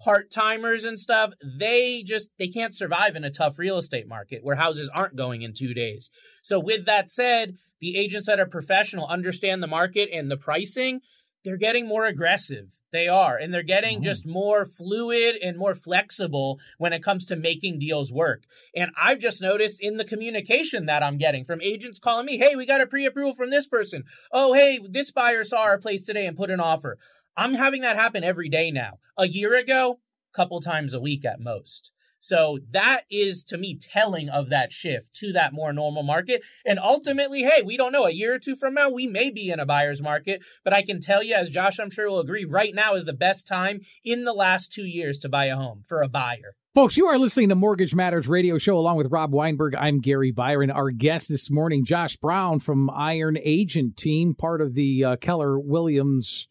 part 0.00 0.30
timers 0.30 0.84
and 0.84 0.98
stuff, 0.98 1.32
they 1.44 2.02
just 2.02 2.30
they 2.38 2.48
can't 2.48 2.74
survive 2.74 3.16
in 3.16 3.24
a 3.24 3.30
tough 3.30 3.58
real 3.58 3.78
estate 3.78 4.08
market 4.08 4.42
where 4.42 4.56
houses 4.56 4.90
aren't 4.96 5.16
going 5.16 5.42
in 5.42 5.52
two 5.52 5.74
days. 5.74 6.10
So 6.42 6.58
with 6.58 6.86
that 6.86 7.08
said, 7.08 7.56
the 7.80 7.98
agents 7.98 8.26
that 8.26 8.40
are 8.40 8.46
professional 8.46 9.06
understand 9.06 9.62
the 9.62 9.66
market 9.66 10.08
and 10.12 10.30
the 10.30 10.36
pricing. 10.36 11.00
They're 11.42 11.56
getting 11.56 11.88
more 11.88 12.04
aggressive. 12.04 12.78
They 12.92 13.08
are. 13.08 13.34
And 13.36 13.54
they're 13.54 13.62
getting 13.62 13.96
mm-hmm. 13.96 14.04
just 14.04 14.26
more 14.26 14.66
fluid 14.66 15.36
and 15.42 15.56
more 15.56 15.74
flexible 15.74 16.60
when 16.76 16.92
it 16.92 17.02
comes 17.02 17.24
to 17.26 17.36
making 17.36 17.78
deals 17.78 18.12
work. 18.12 18.42
And 18.76 18.90
I've 19.00 19.20
just 19.20 19.40
noticed 19.40 19.80
in 19.80 19.96
the 19.96 20.04
communication 20.04 20.84
that 20.84 21.02
I'm 21.02 21.16
getting 21.16 21.46
from 21.46 21.62
agents 21.62 21.98
calling 21.98 22.26
me, 22.26 22.36
Hey, 22.36 22.56
we 22.56 22.66
got 22.66 22.82
a 22.82 22.86
pre 22.86 23.06
approval 23.06 23.34
from 23.34 23.48
this 23.48 23.66
person. 23.66 24.04
Oh, 24.30 24.52
hey, 24.52 24.80
this 24.86 25.10
buyer 25.12 25.42
saw 25.44 25.62
our 25.62 25.78
place 25.78 26.04
today 26.04 26.26
and 26.26 26.36
put 26.36 26.50
an 26.50 26.60
offer. 26.60 26.98
I'm 27.36 27.54
having 27.54 27.82
that 27.82 27.96
happen 27.96 28.24
every 28.24 28.48
day 28.48 28.70
now. 28.70 28.98
A 29.18 29.26
year 29.26 29.56
ago, 29.56 30.00
a 30.32 30.36
couple 30.36 30.60
times 30.60 30.94
a 30.94 31.00
week 31.00 31.24
at 31.24 31.40
most. 31.40 31.92
So 32.20 32.58
that 32.72 33.02
is 33.10 33.42
to 33.44 33.56
me 33.56 33.76
telling 33.76 34.28
of 34.28 34.50
that 34.50 34.72
shift 34.72 35.14
to 35.16 35.32
that 35.32 35.54
more 35.54 35.72
normal 35.72 36.02
market. 36.02 36.42
And 36.66 36.78
ultimately, 36.78 37.42
hey, 37.42 37.62
we 37.62 37.78
don't 37.78 37.92
know. 37.92 38.04
A 38.04 38.12
year 38.12 38.34
or 38.34 38.38
two 38.38 38.56
from 38.56 38.74
now, 38.74 38.90
we 38.90 39.06
may 39.06 39.30
be 39.30 39.50
in 39.50 39.58
a 39.58 39.64
buyer's 39.64 40.02
market. 40.02 40.42
But 40.62 40.74
I 40.74 40.82
can 40.82 41.00
tell 41.00 41.22
you, 41.22 41.34
as 41.34 41.48
Josh, 41.48 41.78
I'm 41.80 41.90
sure 41.90 42.08
will 42.08 42.20
agree, 42.20 42.44
right 42.44 42.74
now 42.74 42.94
is 42.94 43.06
the 43.06 43.14
best 43.14 43.48
time 43.48 43.80
in 44.04 44.24
the 44.24 44.34
last 44.34 44.70
two 44.70 44.84
years 44.84 45.18
to 45.20 45.30
buy 45.30 45.46
a 45.46 45.56
home 45.56 45.82
for 45.86 46.02
a 46.02 46.08
buyer. 46.08 46.56
Folks, 46.74 46.96
you 46.96 47.06
are 47.06 47.18
listening 47.18 47.48
to 47.48 47.56
Mortgage 47.56 47.94
Matters 47.94 48.28
Radio 48.28 48.58
Show 48.58 48.76
along 48.76 48.96
with 48.96 49.10
Rob 49.10 49.32
Weinberg. 49.32 49.74
I'm 49.74 49.98
Gary 49.98 50.30
Byron. 50.30 50.70
Our 50.70 50.90
guest 50.90 51.28
this 51.28 51.50
morning, 51.50 51.84
Josh 51.84 52.16
Brown 52.16 52.60
from 52.60 52.90
Iron 52.90 53.38
Agent 53.42 53.96
Team, 53.96 54.34
part 54.34 54.60
of 54.60 54.74
the 54.74 55.04
uh, 55.04 55.16
Keller 55.16 55.58
Williams 55.58 56.48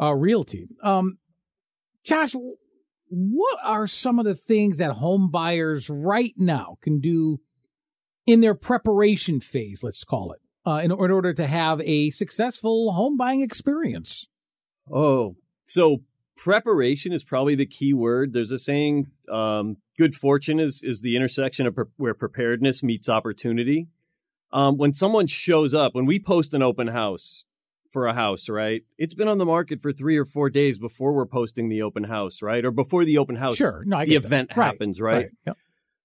uh, 0.00 0.14
Realty. 0.14 0.68
Um, 0.82 1.18
Josh, 2.04 2.34
what 3.08 3.58
are 3.62 3.86
some 3.86 4.18
of 4.18 4.24
the 4.24 4.34
things 4.34 4.78
that 4.78 4.92
home 4.92 5.30
buyers 5.30 5.90
right 5.90 6.32
now 6.36 6.78
can 6.80 7.00
do 7.00 7.40
in 8.26 8.40
their 8.40 8.54
preparation 8.54 9.40
phase, 9.40 9.82
let's 9.82 10.04
call 10.04 10.32
it, 10.32 10.40
uh, 10.66 10.80
in, 10.82 10.90
in 10.90 11.10
order 11.10 11.34
to 11.34 11.46
have 11.46 11.80
a 11.82 12.10
successful 12.10 12.92
home 12.92 13.16
buying 13.16 13.42
experience? 13.42 14.28
Oh, 14.90 15.36
so 15.64 16.02
preparation 16.36 17.12
is 17.12 17.24
probably 17.24 17.54
the 17.54 17.66
key 17.66 17.92
word. 17.92 18.32
There's 18.32 18.50
a 18.50 18.58
saying, 18.58 19.10
um, 19.30 19.76
good 19.98 20.14
fortune 20.14 20.58
is, 20.58 20.82
is 20.82 21.00
the 21.00 21.16
intersection 21.16 21.66
of 21.66 21.74
pre- 21.74 21.84
where 21.96 22.14
preparedness 22.14 22.82
meets 22.82 23.08
opportunity. 23.08 23.88
Um, 24.52 24.76
when 24.76 24.92
someone 24.94 25.26
shows 25.26 25.72
up, 25.74 25.94
when 25.94 26.06
we 26.06 26.18
post 26.18 26.54
an 26.54 26.62
open 26.62 26.88
house, 26.88 27.44
for 27.92 28.06
a 28.06 28.14
house, 28.14 28.48
right? 28.48 28.82
It's 28.98 29.14
been 29.14 29.28
on 29.28 29.38
the 29.38 29.44
market 29.44 29.80
for 29.80 29.92
three 29.92 30.16
or 30.16 30.24
four 30.24 30.50
days 30.50 30.78
before 30.78 31.12
we're 31.12 31.26
posting 31.26 31.68
the 31.68 31.82
open 31.82 32.04
house, 32.04 32.42
right? 32.42 32.64
Or 32.64 32.70
before 32.70 33.04
the 33.04 33.18
open 33.18 33.36
house, 33.36 33.56
sure, 33.56 33.84
no, 33.86 34.04
the 34.04 34.14
event 34.14 34.48
that. 34.48 34.56
happens, 34.56 35.00
right? 35.00 35.16
right. 35.16 35.30
Yep. 35.46 35.56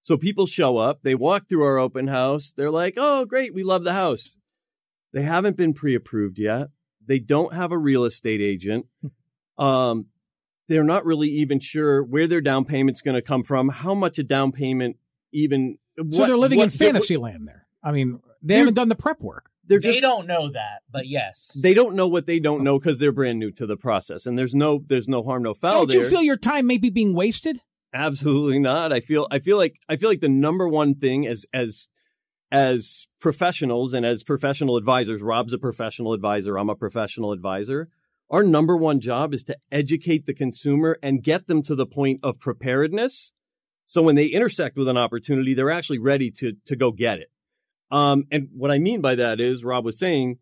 So 0.01 0.17
people 0.17 0.45
show 0.45 0.77
up, 0.77 1.01
they 1.03 1.15
walk 1.15 1.49
through 1.49 1.63
our 1.63 1.77
open 1.77 2.07
house, 2.07 2.53
they're 2.55 2.71
like, 2.71 2.95
"Oh, 2.97 3.25
great, 3.25 3.53
we 3.53 3.63
love 3.63 3.83
the 3.83 3.93
house." 3.93 4.37
They 5.13 5.23
haven't 5.23 5.57
been 5.57 5.73
pre-approved 5.73 6.37
yet. 6.37 6.67
They 7.05 7.19
don't 7.19 7.53
have 7.53 7.71
a 7.71 7.77
real 7.77 8.03
estate 8.03 8.41
agent. 8.41 8.85
um, 9.57 10.07
they're 10.67 10.83
not 10.83 11.05
really 11.05 11.29
even 11.29 11.59
sure 11.59 12.03
where 12.03 12.27
their 12.27 12.41
down 12.41 12.65
payment's 12.65 13.01
going 13.01 13.15
to 13.15 13.21
come 13.21 13.43
from, 13.43 13.69
how 13.69 13.93
much 13.93 14.19
a 14.19 14.23
down 14.23 14.51
payment 14.51 14.97
even. 15.31 15.77
So 16.09 16.27
they're 16.27 16.37
living 16.37 16.59
in 16.59 16.69
fantasy 16.69 17.17
land 17.17 17.47
there. 17.47 17.65
I 17.81 17.91
mean, 17.91 18.19
they 18.43 18.57
haven't 18.57 18.73
done 18.73 18.89
the 18.89 18.95
prep 18.95 19.21
work 19.21 19.49
they're 19.67 19.79
just, 19.79 19.97
they 19.97 20.01
don't 20.01 20.27
know 20.27 20.49
that, 20.49 20.81
but 20.91 21.07
yes, 21.07 21.59
they 21.61 21.73
don't 21.73 21.95
know 21.95 22.07
what 22.07 22.25
they 22.25 22.39
don't 22.39 22.61
oh. 22.61 22.63
know 22.63 22.79
because 22.79 22.99
they're 22.99 23.11
brand 23.11 23.39
new 23.39 23.51
to 23.51 23.65
the 23.65 23.77
process, 23.77 24.25
and 24.25 24.37
there's 24.37 24.55
no 24.55 24.83
there's 24.85 25.07
no 25.07 25.23
harm, 25.23 25.43
no 25.43 25.53
foul. 25.53 25.85
Don't 25.85 25.91
there. 25.91 26.01
you 26.01 26.09
feel 26.09 26.23
your 26.23 26.37
time 26.37 26.67
may 26.67 26.77
be 26.77 26.89
being 26.89 27.13
wasted? 27.13 27.61
Absolutely 27.93 28.59
not. 28.59 28.91
I 28.91 28.99
feel 28.99 29.27
I 29.31 29.39
feel 29.39 29.57
like 29.57 29.79
I 29.87 29.95
feel 29.95 30.09
like 30.09 30.21
the 30.21 30.29
number 30.29 30.67
one 30.67 30.95
thing 30.95 31.25
as 31.25 31.45
as 31.53 31.87
as 32.51 33.07
professionals 33.19 33.93
and 33.93 34.05
as 34.05 34.23
professional 34.23 34.77
advisors, 34.77 35.21
Rob's 35.21 35.53
a 35.53 35.57
professional 35.57 36.13
advisor, 36.13 36.57
I'm 36.57 36.69
a 36.69 36.75
professional 36.75 37.31
advisor. 37.31 37.89
Our 38.29 38.43
number 38.43 38.75
one 38.75 38.99
job 38.99 39.33
is 39.33 39.43
to 39.45 39.57
educate 39.71 40.25
the 40.25 40.33
consumer 40.33 40.99
and 41.01 41.23
get 41.23 41.47
them 41.47 41.61
to 41.63 41.75
the 41.75 41.85
point 41.85 42.19
of 42.23 42.39
preparedness 42.39 43.33
So 43.85 44.01
when 44.01 44.15
they 44.15 44.27
intersect 44.27 44.77
with 44.77 44.89
an 44.89 44.97
opportunity, 44.97 45.53
they're 45.53 45.71
actually 45.71 45.99
ready 45.99 46.29
to 46.31 46.53
to 46.65 46.75
go 46.75 46.91
get 46.91 47.19
it. 47.19 47.31
Um, 47.89 48.25
and 48.31 48.49
what 48.53 48.71
I 48.71 48.79
mean 48.79 49.01
by 49.01 49.15
that 49.15 49.39
is, 49.39 49.63
Rob 49.63 49.85
was 49.85 49.97
saying, 49.97 50.39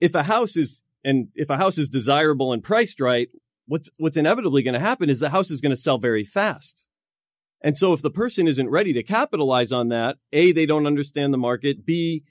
if 0.00 0.14
a 0.14 0.24
house 0.24 0.56
is 0.56 0.82
and 1.04 1.28
if 1.34 1.50
a 1.50 1.56
house 1.56 1.78
is 1.78 1.88
desirable 1.88 2.52
and 2.52 2.62
priced 2.62 3.00
right, 3.00 3.28
what's 3.66 3.90
what's 3.98 4.16
inevitably 4.16 4.62
going 4.62 4.74
to 4.74 4.80
happen 4.80 5.08
is 5.08 5.20
the 5.20 5.30
house 5.30 5.50
is 5.50 5.60
going 5.60 5.70
to 5.70 5.76
sell 5.76 5.98
very 5.98 6.24
fast. 6.24 6.88
And 7.60 7.78
so 7.78 7.92
if 7.92 8.02
the 8.02 8.10
person 8.10 8.48
isn't 8.48 8.70
ready 8.70 8.92
to 8.92 9.04
capitalize 9.04 9.70
on 9.70 9.88
that, 9.88 10.16
A, 10.32 10.50
they 10.50 10.66
don't 10.66 10.86
understand 10.86 11.32
the 11.32 11.38
market. 11.38 11.86
B, 11.86 12.24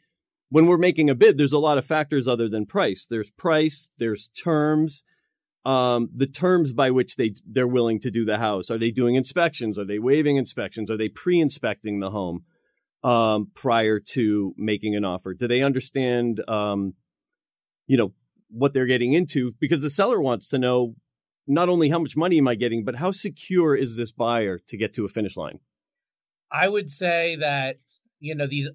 when 0.49 0.65
we're 0.65 0.77
making 0.77 1.09
a 1.09 1.15
bid, 1.15 1.37
there's 1.37 1.53
a 1.53 1.59
lot 1.59 1.77
of 1.77 1.85
factors 1.85 2.27
other 2.27 2.49
than 2.49 2.65
price. 2.65 3.05
There's 3.09 3.31
price, 3.31 3.89
there's 3.97 4.27
terms, 4.27 5.05
um, 5.63 6.09
the 6.13 6.27
terms 6.27 6.73
by 6.73 6.91
which 6.91 7.15
they 7.15 7.33
they're 7.45 7.67
willing 7.67 8.01
to 8.01 8.11
do 8.11 8.25
the 8.25 8.39
house. 8.39 8.69
Are 8.69 8.77
they 8.77 8.91
doing 8.91 9.15
inspections? 9.15 9.79
Are 9.79 9.85
they 9.85 9.99
waiving 9.99 10.35
inspections? 10.35 10.91
Are 10.91 10.97
they 10.97 11.09
pre-inspecting 11.09 12.01
the 12.01 12.09
home 12.09 12.43
um, 13.03 13.51
prior 13.55 13.99
to 13.99 14.53
making 14.57 14.95
an 14.95 15.05
offer? 15.05 15.33
Do 15.33 15.47
they 15.47 15.61
understand, 15.61 16.47
um, 16.47 16.93
you 17.87 17.97
know, 17.97 18.13
what 18.49 18.73
they're 18.73 18.85
getting 18.85 19.13
into? 19.13 19.53
Because 19.59 19.81
the 19.81 19.89
seller 19.89 20.21
wants 20.21 20.49
to 20.49 20.59
know 20.59 20.95
not 21.47 21.69
only 21.69 21.89
how 21.89 21.99
much 21.99 22.15
money 22.15 22.37
am 22.37 22.47
I 22.47 22.55
getting, 22.55 22.83
but 22.83 22.95
how 22.95 23.11
secure 23.11 23.75
is 23.75 23.97
this 23.97 24.11
buyer 24.11 24.59
to 24.67 24.77
get 24.77 24.93
to 24.93 25.05
a 25.05 25.07
finish 25.07 25.35
line? 25.35 25.59
I 26.51 26.67
would 26.67 26.89
say 26.89 27.35
that 27.37 27.77
you 28.19 28.35
know 28.35 28.47
these 28.47 28.69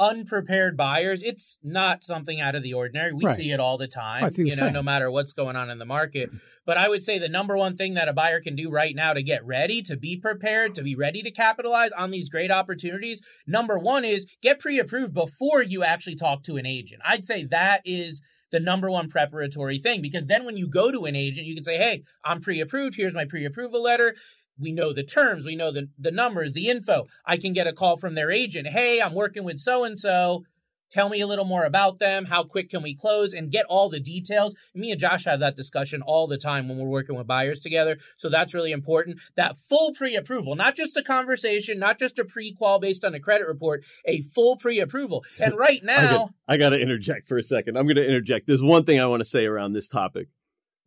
unprepared 0.00 0.76
buyers, 0.76 1.22
it's 1.22 1.58
not 1.62 2.02
something 2.02 2.40
out 2.40 2.54
of 2.54 2.62
the 2.62 2.72
ordinary. 2.72 3.12
We 3.12 3.26
Right. 3.26 3.36
see 3.36 3.50
it 3.52 3.60
all 3.60 3.76
the 3.76 3.86
time, 3.86 4.28
you 4.36 4.46
know, 4.46 4.50
saying. 4.54 4.72
no 4.72 4.82
matter 4.82 5.10
what's 5.10 5.34
going 5.34 5.54
on 5.56 5.68
in 5.68 5.78
the 5.78 5.84
market. 5.84 6.30
But 6.64 6.78
I 6.78 6.88
would 6.88 7.02
say 7.04 7.18
the 7.18 7.28
number 7.28 7.56
one 7.56 7.74
thing 7.76 7.94
that 7.94 8.08
a 8.08 8.12
buyer 8.14 8.40
can 8.40 8.56
do 8.56 8.70
right 8.70 8.96
now 8.96 9.12
to 9.12 9.22
get 9.22 9.44
ready, 9.44 9.82
to 9.82 9.96
be 9.96 10.16
prepared, 10.16 10.74
to 10.76 10.82
be 10.82 10.96
ready 10.96 11.22
to 11.22 11.30
capitalize 11.30 11.92
on 11.92 12.10
these 12.10 12.30
great 12.30 12.50
opportunities, 12.50 13.20
number 13.46 13.78
one 13.78 14.04
is 14.04 14.26
get 14.42 14.58
pre-approved 14.58 15.12
before 15.12 15.62
you 15.62 15.84
actually 15.84 16.16
talk 16.16 16.42
to 16.44 16.56
an 16.56 16.64
agent. 16.66 17.02
I'd 17.04 17.26
say 17.26 17.44
that 17.44 17.82
is 17.84 18.22
the 18.50 18.58
number 18.58 18.90
one 18.90 19.08
preparatory 19.08 19.78
thing 19.78 20.02
because 20.02 20.26
then 20.26 20.44
when 20.44 20.56
you 20.56 20.66
go 20.68 20.90
to 20.90 21.04
an 21.04 21.14
agent, 21.14 21.46
you 21.46 21.54
can 21.54 21.62
say, 21.62 21.76
Hey, 21.76 22.02
I'm 22.24 22.40
pre-approved. 22.40 22.96
Here's 22.96 23.14
my 23.14 23.24
pre-approval 23.24 23.80
letter. 23.80 24.16
We 24.60 24.72
know 24.72 24.92
the 24.92 25.02
terms, 25.02 25.46
we 25.46 25.56
know 25.56 25.72
the, 25.72 25.88
the 25.98 26.10
numbers, 26.10 26.52
the 26.52 26.68
info. 26.68 27.06
I 27.24 27.36
can 27.36 27.52
get 27.52 27.66
a 27.66 27.72
call 27.72 27.96
from 27.96 28.14
their 28.14 28.30
agent. 28.30 28.68
Hey, 28.68 29.00
I'm 29.00 29.14
working 29.14 29.44
with 29.44 29.58
so 29.58 29.84
and 29.84 29.98
so. 29.98 30.44
Tell 30.90 31.08
me 31.08 31.20
a 31.20 31.26
little 31.26 31.44
more 31.44 31.64
about 31.64 32.00
them. 32.00 32.24
How 32.24 32.42
quick 32.42 32.68
can 32.68 32.82
we 32.82 32.96
close 32.96 33.32
and 33.32 33.50
get 33.50 33.64
all 33.68 33.88
the 33.88 34.00
details? 34.00 34.56
Me 34.74 34.90
and 34.90 34.98
Josh 34.98 35.24
have 35.24 35.38
that 35.38 35.54
discussion 35.54 36.02
all 36.02 36.26
the 36.26 36.36
time 36.36 36.68
when 36.68 36.78
we're 36.78 36.88
working 36.88 37.16
with 37.16 37.28
buyers 37.28 37.60
together. 37.60 37.96
So 38.16 38.28
that's 38.28 38.54
really 38.54 38.72
important. 38.72 39.20
That 39.36 39.54
full 39.54 39.92
pre 39.94 40.16
approval, 40.16 40.56
not 40.56 40.74
just 40.74 40.96
a 40.96 41.02
conversation, 41.02 41.78
not 41.78 42.00
just 42.00 42.18
a 42.18 42.24
pre 42.24 42.52
qual 42.52 42.80
based 42.80 43.04
on 43.04 43.14
a 43.14 43.20
credit 43.20 43.46
report, 43.46 43.84
a 44.04 44.22
full 44.22 44.56
pre 44.56 44.80
approval. 44.80 45.24
And 45.40 45.54
right 45.56 45.80
now, 45.84 46.16
got, 46.16 46.30
I 46.48 46.56
got 46.56 46.70
to 46.70 46.80
interject 46.80 47.26
for 47.28 47.38
a 47.38 47.42
second. 47.44 47.78
I'm 47.78 47.86
going 47.86 47.96
to 47.96 48.06
interject. 48.06 48.48
There's 48.48 48.62
one 48.62 48.84
thing 48.84 49.00
I 49.00 49.06
want 49.06 49.20
to 49.20 49.28
say 49.28 49.46
around 49.46 49.74
this 49.74 49.86
topic. 49.86 50.26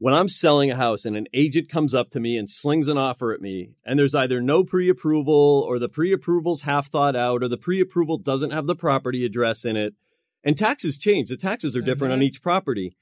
When 0.04 0.14
I'm 0.14 0.28
selling 0.28 0.70
a 0.70 0.76
house 0.76 1.06
and 1.06 1.16
an 1.16 1.28
agent 1.34 1.70
comes 1.70 1.94
up 1.94 2.10
to 2.10 2.20
me 2.20 2.38
and 2.38 2.50
slings 2.50 2.90
an 2.90 2.98
offer 2.98 3.32
at 3.32 3.40
me, 3.40 3.70
and 3.86 3.98
there's 3.98 4.14
either 4.14 4.42
no 4.42 4.66
pre 4.66 4.90
approval 4.90 5.64
or 5.66 5.80
the 5.80 5.88
pre 5.88 6.12
approval's 6.12 6.64
half 6.64 6.88
thought 6.88 7.16
out 7.16 7.42
or 7.42 7.48
the 7.48 7.58
pre 7.58 7.80
approval 7.80 8.18
doesn't 8.18 8.52
have 8.52 8.68
the 8.68 8.76
property 8.76 9.24
address 9.24 9.64
in 9.64 9.78
it, 9.78 9.94
and 10.44 10.58
taxes 10.58 10.98
change. 10.98 11.30
The 11.30 11.38
taxes 11.38 11.74
are 11.78 11.82
different 11.82 12.12
on 12.12 12.22
each 12.22 12.42
property. 12.42 12.98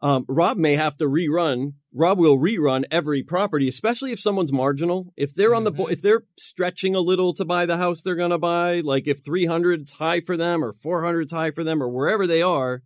Um, 0.00 0.24
Rob 0.30 0.56
may 0.56 0.76
have 0.76 0.96
to 0.96 1.04
rerun. 1.04 1.74
Rob 1.92 2.18
will 2.18 2.38
rerun 2.38 2.84
every 2.90 3.22
property, 3.22 3.68
especially 3.68 4.12
if 4.12 4.18
someone's 4.18 4.50
marginal. 4.50 5.12
If 5.18 5.34
they're 5.34 5.54
on 5.54 5.64
the, 5.64 5.72
bo- 5.72 5.88
if 5.88 6.00
they're 6.00 6.24
stretching 6.38 6.94
a 6.94 7.00
little 7.00 7.34
to 7.34 7.44
buy 7.44 7.66
the 7.66 7.76
house 7.76 8.00
they're 8.00 8.14
going 8.14 8.30
to 8.30 8.38
buy, 8.38 8.80
like 8.80 9.06
if 9.06 9.22
300's 9.22 9.92
high 9.92 10.20
for 10.20 10.38
them 10.38 10.64
or 10.64 10.72
400's 10.72 11.32
high 11.32 11.50
for 11.50 11.64
them 11.64 11.82
or 11.82 11.88
wherever 11.90 12.26
they 12.26 12.40
are, 12.40 12.82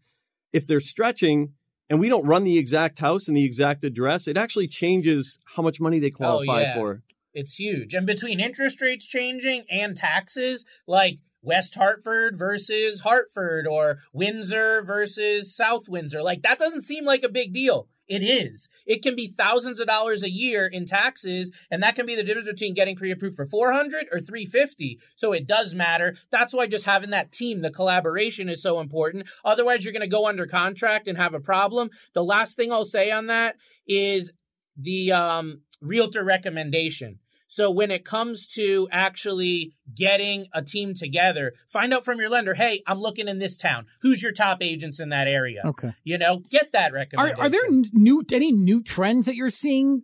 if 0.53 0.67
they're 0.67 0.81
stretching 0.81 1.53
and 1.91 2.01
we 2.01 2.09
don't 2.09 2.27
run 2.27 2.45
the 2.45 2.59
exact 2.59 2.99
house 2.99 3.29
and 3.29 3.37
the 3.37 3.45
exact 3.45 3.85
address, 3.85 4.27
it 4.27 4.37
actually 4.37 4.69
changes 4.69 5.39
how 5.57 5.63
much 5.63 5.81
money 5.81 5.99
they 5.99 6.11
oh, 6.15 6.17
qualify 6.17 6.63
yeah. 6.63 6.75
for. 6.75 7.03
It's 7.35 7.59
huge. 7.59 7.95
And 7.95 8.07
between 8.07 8.41
interest 8.41 8.81
rates 8.81 9.07
changing 9.07 9.65
and 9.71 9.97
taxes, 9.97 10.67
like 10.87 11.19
West 11.45 11.75
Hartford 11.75 12.37
versus 12.37 13.01
Hartford 13.01 13.67
or 13.67 13.99
Windsor 14.13 14.83
versus 14.83 15.55
South 15.55 15.89
Windsor, 15.89 16.23
like 16.23 16.43
that 16.43 16.59
doesn't 16.59 16.83
seem 16.83 17.05
like 17.05 17.23
a 17.23 17.29
big 17.29 17.53
deal. 17.53 17.89
It 18.07 18.23
is. 18.23 18.69
It 18.87 19.03
can 19.03 19.17
be 19.17 19.29
thousands 19.29 19.81
of 19.81 19.87
dollars 19.87 20.23
a 20.23 20.31
year 20.31 20.67
in 20.67 20.85
taxes, 20.85 21.51
and 21.71 21.83
that 21.83 21.95
can 21.95 22.05
be 22.05 22.15
the 22.15 22.23
difference 22.23 22.49
between 22.49 22.75
getting 22.75 22.97
pre-approved 22.97 23.37
for 23.37 23.47
400 23.47 24.09
or 24.13 24.21
350. 24.21 25.01
So 25.17 25.33
it 25.33 25.47
does 25.47 25.75
matter. 25.75 26.15
That's 26.31 26.53
why 26.53 26.67
just 26.67 26.85
having 26.85 27.11
that 27.11 27.33
team, 27.33 27.63
the 27.63 27.71
collaboration 27.71 28.49
is 28.49 28.63
so 28.63 28.81
important. 28.81 29.27
Otherwise, 29.45 29.85
you're 29.85 29.93
going 29.93 30.03
to 30.03 30.07
go 30.07 30.29
under 30.29 30.47
contract 30.47 31.09
and 31.09 31.17
have 31.17 31.33
a 31.33 31.41
problem. 31.41 31.91
The 32.13 32.25
last 32.25 32.57
thing 32.57 32.73
I'll 32.73 32.85
say 32.85 33.11
on 33.11 33.27
that 33.29 33.57
is 33.87 34.33
the 34.77 35.13
um, 35.13 35.63
realtor 35.81 36.25
recommendation. 36.25 37.21
So 37.55 37.71
when 37.71 37.93
it 37.93 38.05
comes 38.05 38.49
to 38.57 38.89
actually 38.91 39.75
getting 39.95 40.49
a 40.53 40.61
team 40.61 40.93
together, 40.93 41.53
find 41.69 41.95
out 41.95 42.05
from 42.05 42.19
your 42.19 42.29
lender, 42.29 42.55
hey, 42.55 42.83
I'm 42.85 42.99
looking 42.99 43.29
in 43.29 43.39
this 43.39 43.57
town. 43.57 43.87
Who's 44.03 44.25
your 44.25 44.33
top 44.33 44.59
agents 44.61 44.99
in 44.99 45.11
that 45.11 45.29
area? 45.29 45.63
Okay. 45.65 45.91
You 46.03 46.19
know, 46.19 46.39
get 46.51 46.73
that 46.73 46.91
Are, 46.91 46.95
recommendation. 46.97 47.41
are 47.41 47.49
there 47.49 47.69
new 47.93 48.25
any 48.33 48.51
new 48.51 48.83
trends 48.83 49.27
that 49.27 49.37
you're 49.37 49.51
seeing 49.51 50.03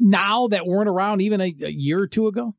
now 0.00 0.48
that 0.48 0.66
weren't 0.66 0.88
around 0.88 1.20
even 1.20 1.42
a, 1.42 1.52
a 1.62 1.70
year 1.70 2.00
or 2.00 2.06
two 2.06 2.26
ago? 2.26 2.54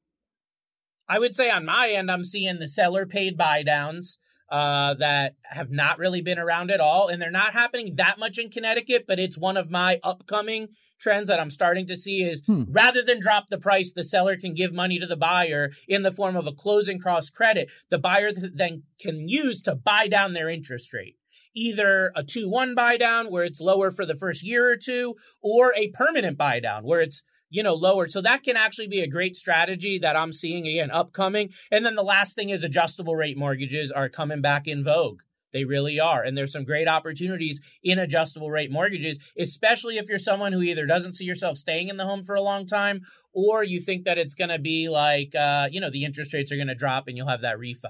I 1.07 1.17
would 1.17 1.33
say 1.33 1.49
on 1.49 1.65
my 1.65 1.89
end, 1.89 2.11
I'm 2.11 2.23
seeing 2.23 2.59
the 2.59 2.67
seller 2.67 3.07
paid 3.07 3.35
buy 3.35 3.63
downs 3.63 4.19
uh, 4.51 4.93
that 4.95 5.37
have 5.43 5.71
not 5.71 5.97
really 5.97 6.21
been 6.21 6.37
around 6.37 6.69
at 6.69 6.79
all. 6.79 7.07
And 7.07 7.19
they're 7.19 7.31
not 7.31 7.53
happening 7.53 7.95
that 7.95 8.19
much 8.19 8.37
in 8.37 8.51
Connecticut, 8.51 9.05
but 9.07 9.19
it's 9.19 9.39
one 9.39 9.57
of 9.57 9.71
my 9.71 9.99
upcoming 10.03 10.69
trends 10.99 11.27
that 11.29 11.39
I'm 11.39 11.49
starting 11.49 11.87
to 11.87 11.97
see 11.97 12.23
is 12.23 12.43
Hmm. 12.45 12.63
rather 12.69 13.03
than 13.03 13.19
drop 13.19 13.49
the 13.49 13.57
price, 13.57 13.93
the 13.93 14.03
seller 14.03 14.35
can 14.35 14.53
give 14.53 14.73
money 14.73 14.99
to 14.99 15.07
the 15.07 15.17
buyer 15.17 15.71
in 15.87 16.01
the 16.01 16.11
form 16.11 16.35
of 16.35 16.47
a 16.47 16.51
closing 16.51 16.99
cost 16.99 17.33
credit. 17.33 17.71
The 17.89 17.99
buyer 17.99 18.31
then 18.31 18.83
can 18.99 19.27
use 19.27 19.61
to 19.63 19.75
buy 19.75 20.07
down 20.07 20.33
their 20.33 20.49
interest 20.49 20.93
rate. 20.93 21.15
Either 21.55 22.11
a 22.15 22.23
2 22.23 22.49
1 22.49 22.75
buy 22.75 22.97
down 22.97 23.31
where 23.31 23.43
it's 23.43 23.59
lower 23.59 23.91
for 23.91 24.05
the 24.05 24.15
first 24.15 24.43
year 24.43 24.69
or 24.69 24.77
two, 24.77 25.15
or 25.41 25.73
a 25.75 25.89
permanent 25.89 26.37
buy 26.37 26.59
down 26.59 26.83
where 26.83 27.01
it's 27.01 27.23
you 27.51 27.63
know, 27.63 27.73
lower. 27.73 28.07
So 28.07 28.21
that 28.21 28.43
can 28.43 28.55
actually 28.55 28.87
be 28.87 29.01
a 29.01 29.07
great 29.07 29.35
strategy 29.35 29.97
that 29.97 30.15
I'm 30.15 30.31
seeing 30.31 30.67
again 30.67 30.91
upcoming. 30.91 31.49
And 31.71 31.83
then 31.83 31.95
the 31.95 32.03
last 32.03 32.35
thing 32.35 32.49
is 32.49 32.63
adjustable 32.63 33.15
rate 33.15 33.39
mortgages 33.39 33.91
are 33.91 34.07
coming 34.07 34.39
back 34.39 34.67
in 34.67 34.83
vogue. 34.83 35.21
They 35.51 35.65
really 35.65 35.99
are. 35.99 36.23
And 36.23 36.37
there's 36.37 36.51
some 36.51 36.63
great 36.63 36.87
opportunities 36.87 37.61
in 37.83 37.99
adjustable 37.99 38.51
rate 38.51 38.71
mortgages, 38.71 39.19
especially 39.37 39.97
if 39.97 40.07
you're 40.09 40.19
someone 40.19 40.53
who 40.53 40.61
either 40.61 40.85
doesn't 40.85 41.13
see 41.13 41.25
yourself 41.25 41.57
staying 41.57 41.87
in 41.87 41.97
the 41.97 42.05
home 42.05 42.23
for 42.23 42.35
a 42.35 42.41
long 42.41 42.65
time 42.65 43.01
or 43.33 43.63
you 43.63 43.79
think 43.79 44.05
that 44.05 44.17
it's 44.17 44.35
going 44.35 44.49
to 44.49 44.59
be 44.59 44.89
like, 44.89 45.35
uh, 45.35 45.69
you 45.71 45.79
know, 45.79 45.89
the 45.89 46.05
interest 46.05 46.33
rates 46.33 46.51
are 46.51 46.55
going 46.55 46.67
to 46.67 46.75
drop 46.75 47.07
and 47.07 47.17
you'll 47.17 47.27
have 47.27 47.41
that 47.41 47.57
refi. 47.57 47.85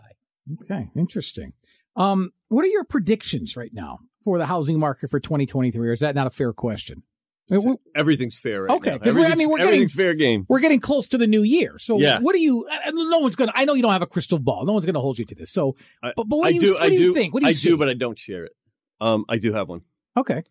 Okay, 0.63 0.89
interesting. 0.95 1.54
Um, 1.95 2.32
what 2.48 2.65
are 2.65 2.69
your 2.69 2.86
predictions 2.86 3.56
right 3.58 3.74
now 3.74 4.00
for 4.24 4.38
the 4.38 4.45
housing 4.45 4.80
market 4.80 5.10
for 5.10 5.19
2023? 5.19 5.88
Or 5.88 5.91
is 5.91 6.00
that 6.00 6.15
not 6.15 6.28
a 6.28 6.32
fair 6.32 6.54
question? 6.54 7.04
We're, 7.49 7.75
Everything's 7.95 8.35
fair 8.35 8.63
right 8.63 8.71
Okay, 8.77 8.91
now. 8.91 8.97
'cause 8.99 9.15
we're- 9.15 9.25
I 9.31 9.35
mean, 9.35 9.49
we're 9.49 9.57
getting- 9.57 9.67
everything's 9.73 9.93
fair 9.93 10.13
game. 10.13 10.45
we're 10.49 10.59
getting 10.59 10.79
close 10.79 11.07
to 11.09 11.17
the 11.17 11.27
new 11.27 11.41
year. 11.43 11.77
So 11.79 11.99
Yeah. 11.99 12.19
what 12.19 12.33
do 12.33 12.39
you, 12.39 12.65
uh, 12.69 12.91
no 12.91 13.19
one's 13.19 13.35
going 13.35 13.49
to, 13.49 13.57
I 13.57 13.65
know 13.65 13.73
you 13.73 13.81
don't 13.81 13.91
have 13.93 14.01
a 14.01 14.07
crystal 14.07 14.39
ball. 14.39 14.65
No 14.65 14.73
one's 14.73 14.85
going 14.85 14.93
to 14.95 14.99
hold 14.99 15.17
you 15.19 15.25
to 15.25 15.35
this. 15.35 15.51
So, 15.51 15.75
I- 16.03 16.13
but, 16.15 16.25
but 16.29 16.38
what 16.38 16.47
I 16.47 16.49
do 16.49 16.55
you, 16.55 16.62
do, 16.62 16.73
what 16.73 16.89
do 16.89 16.97
do, 16.97 17.03
you 17.03 17.13
think? 17.13 17.33
What 17.33 17.41
do 17.41 17.47
you 17.47 17.51
I 17.51 17.53
see? 17.53 17.69
do, 17.69 17.77
but 17.77 17.89
I 17.89 17.93
don't 17.93 18.17
share 18.17 18.45
it. 18.45 18.53
Um, 19.01 19.25
I 19.29 19.38
do 19.38 19.53
have 19.53 19.69
one. 19.69 19.81
okay. 20.17 20.43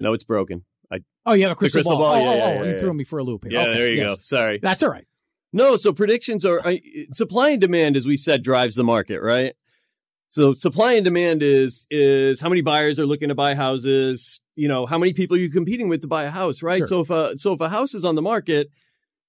No, 0.00 0.12
it's 0.14 0.24
broken. 0.24 0.64
I 0.90 1.00
Oh, 1.26 1.34
you 1.34 1.42
have 1.42 1.52
a 1.52 1.54
crystal, 1.54 1.78
crystal 1.80 1.96
ball. 1.96 2.14
ball, 2.14 2.14
Oh, 2.14 2.18
yeah, 2.18 2.30
oh, 2.44 2.52
yeah, 2.54 2.60
oh, 2.62 2.68
you 2.68 2.80
threw 2.80 2.94
me 2.94 3.04
for 3.04 3.18
a 3.18 3.22
loop 3.22 3.44
here. 3.44 3.52
yeah, 3.52 3.62
Okay, 3.68 3.72
there 3.78 3.88
you 3.90 3.96
yes. 3.98 4.06
go. 4.06 4.16
Sorry. 4.20 4.58
That's 4.58 4.82
all 4.82 4.88
right. 4.90 5.06
No, 5.52 5.76
so 5.76 5.92
predictions 5.92 6.44
are 6.44 6.60
I, 6.66 6.80
supply 7.12 7.50
and 7.50 7.60
demand, 7.60 7.96
as 7.96 8.06
we 8.06 8.16
said, 8.16 8.42
drives 8.42 8.76
the 8.76 8.84
market, 8.84 9.20
right? 9.20 9.54
So 10.30 10.54
supply 10.54 10.92
and 10.92 11.04
demand 11.04 11.42
is 11.42 11.88
is 11.90 12.40
how 12.40 12.48
many 12.48 12.62
buyers 12.62 13.00
are 13.00 13.04
looking 13.04 13.30
to 13.30 13.34
buy 13.34 13.56
houses. 13.56 14.40
You 14.54 14.68
know, 14.68 14.86
how 14.86 14.96
many 14.96 15.12
people 15.12 15.36
are 15.36 15.40
you 15.40 15.50
competing 15.50 15.88
with 15.88 16.02
to 16.02 16.08
buy 16.08 16.22
a 16.22 16.30
house, 16.30 16.62
right? 16.62 16.78
Sure. 16.78 16.86
So 16.86 17.00
if 17.00 17.10
a 17.10 17.36
so 17.36 17.52
if 17.52 17.60
a 17.60 17.68
house 17.68 17.94
is 17.94 18.04
on 18.04 18.14
the 18.14 18.22
market 18.22 18.70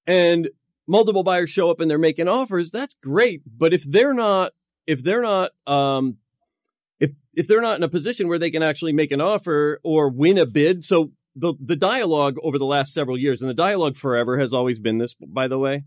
and 0.05 0.47
multiple 0.87 1.23
buyers 1.23 1.49
show 1.49 1.71
up 1.71 1.79
and 1.79 1.89
they're 1.89 1.97
making 1.97 2.27
offers, 2.27 2.69
that's 2.69 2.93
great. 3.01 3.41
But 3.45 3.73
if 3.73 3.83
they're 3.83 4.13
not, 4.13 4.51
if 4.85 5.03
they're 5.03 5.23
not, 5.23 5.49
um, 5.65 6.17
if 6.99 7.11
if 7.33 7.47
they're 7.47 7.61
not 7.61 7.77
in 7.77 7.83
a 7.83 7.89
position 7.89 8.27
where 8.27 8.39
they 8.39 8.51
can 8.51 8.61
actually 8.61 8.93
make 8.93 9.11
an 9.11 9.21
offer 9.21 9.79
or 9.83 10.07
win 10.07 10.37
a 10.37 10.45
bid, 10.45 10.83
so 10.83 11.13
the 11.35 11.55
the 11.59 11.75
dialogue 11.75 12.35
over 12.43 12.59
the 12.59 12.65
last 12.65 12.93
several 12.93 13.17
years, 13.17 13.41
and 13.41 13.49
the 13.49 13.55
dialogue 13.55 13.95
forever 13.95 14.37
has 14.37 14.53
always 14.53 14.79
been 14.79 14.99
this, 14.99 15.15
by 15.15 15.47
the 15.47 15.57
way. 15.57 15.85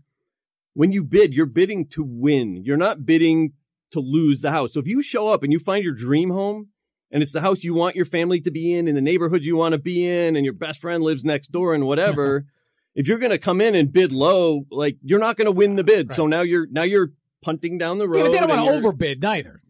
When 0.73 0.91
you 0.91 1.05
bid, 1.05 1.33
you're 1.33 1.45
bidding 1.45 1.87
to 1.91 2.03
win. 2.03 2.65
You're 2.65 2.75
not 2.75 3.05
bidding 3.05 3.53
to 3.91 3.99
lose 3.99 4.41
the 4.41 4.51
house. 4.51 4.73
So 4.73 4.79
if 4.79 4.87
you 4.87 5.01
show 5.01 5.29
up 5.29 5.43
and 5.43 5.51
you 5.51 5.59
find 5.59 5.83
your 5.83 5.93
dream 5.93 6.29
home 6.29 6.69
and 7.11 7.23
it's 7.23 7.31
the 7.31 7.41
house 7.41 7.63
you 7.63 7.73
want 7.73 7.95
your 7.95 8.05
family 8.05 8.39
to 8.41 8.51
be 8.51 8.73
in, 8.73 8.87
in 8.87 8.95
the 8.95 9.01
neighborhood 9.01 9.43
you 9.43 9.55
want 9.55 9.73
to 9.73 9.79
be 9.79 10.07
in, 10.07 10.35
and 10.35 10.43
your 10.43 10.53
best 10.53 10.81
friend 10.81 11.03
lives 11.03 11.23
next 11.23 11.49
door 11.49 11.73
and 11.73 11.85
whatever, 11.85 12.45
if 12.95 13.07
you're 13.07 13.19
going 13.19 13.31
to 13.31 13.37
come 13.37 13.61
in 13.61 13.75
and 13.75 13.91
bid 13.91 14.11
low, 14.11 14.65
like 14.71 14.97
you're 15.03 15.19
not 15.19 15.37
going 15.37 15.45
to 15.45 15.51
win 15.51 15.75
the 15.75 15.83
bid. 15.83 16.09
Right. 16.09 16.15
So 16.15 16.27
now 16.27 16.41
you're 16.41 16.67
now 16.69 16.83
you're 16.83 17.11
punting 17.43 17.77
down 17.77 17.99
the 17.99 18.07
road. 18.07 18.17
Yeah, 18.17 18.23
but 18.23 18.31
they 18.31 18.39
don't 18.39 18.49
want 18.49 18.67
to 18.67 18.75
overbid 18.75 19.21
neither. 19.21 19.61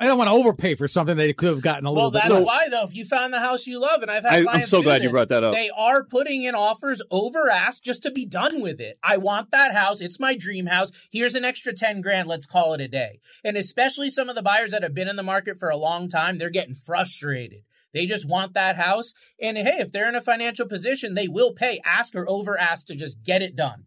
I 0.00 0.06
don't 0.06 0.16
want 0.16 0.28
to 0.28 0.34
overpay 0.34 0.76
for 0.76 0.88
something 0.88 1.18
they 1.18 1.34
could 1.34 1.50
have 1.50 1.60
gotten 1.60 1.84
a 1.84 1.90
little 1.92 2.10
bit. 2.10 2.22
Well, 2.28 2.40
bit. 2.40 2.46
that's 2.46 2.48
less. 2.50 2.62
why 2.62 2.68
though. 2.70 2.84
If 2.84 2.94
you 2.94 3.04
found 3.04 3.34
the 3.34 3.38
house 3.38 3.66
you 3.66 3.78
love, 3.78 4.00
and 4.00 4.10
I've 4.10 4.24
had 4.24 4.46
I- 4.48 4.52
I'm 4.52 4.62
so 4.62 4.78
do 4.78 4.84
glad 4.84 5.02
you 5.02 5.10
brought 5.10 5.28
that 5.28 5.44
up. 5.44 5.52
They 5.52 5.70
are 5.76 6.02
putting 6.04 6.42
in 6.42 6.54
offers 6.54 7.02
over 7.10 7.50
ask 7.50 7.82
just 7.82 8.02
to 8.04 8.10
be 8.10 8.24
done 8.24 8.62
with 8.62 8.80
it. 8.80 8.98
I 9.02 9.18
want 9.18 9.50
that 9.50 9.74
house. 9.74 10.00
It's 10.00 10.18
my 10.18 10.34
dream 10.34 10.66
house. 10.66 10.90
Here's 11.12 11.34
an 11.34 11.44
extra 11.44 11.74
ten 11.74 12.00
grand. 12.00 12.28
Let's 12.28 12.46
call 12.46 12.72
it 12.72 12.80
a 12.80 12.88
day. 12.88 13.20
And 13.44 13.58
especially 13.58 14.08
some 14.08 14.30
of 14.30 14.36
the 14.36 14.42
buyers 14.42 14.70
that 14.70 14.82
have 14.82 14.94
been 14.94 15.08
in 15.08 15.16
the 15.16 15.22
market 15.22 15.58
for 15.58 15.68
a 15.68 15.76
long 15.76 16.08
time, 16.08 16.38
they're 16.38 16.48
getting 16.48 16.74
frustrated. 16.74 17.60
They 17.92 18.06
just 18.06 18.28
want 18.28 18.54
that 18.54 18.76
house. 18.76 19.12
And 19.40 19.58
hey, 19.58 19.78
if 19.80 19.92
they're 19.92 20.08
in 20.08 20.14
a 20.14 20.20
financial 20.20 20.66
position, 20.66 21.14
they 21.14 21.28
will 21.28 21.52
pay 21.52 21.80
ask 21.84 22.14
or 22.14 22.28
over 22.28 22.58
ask 22.58 22.86
to 22.86 22.94
just 22.94 23.22
get 23.22 23.42
it 23.42 23.54
done. 23.54 23.84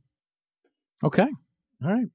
Okay. 1.03 1.27
All 1.83 1.91
right. 1.91 2.09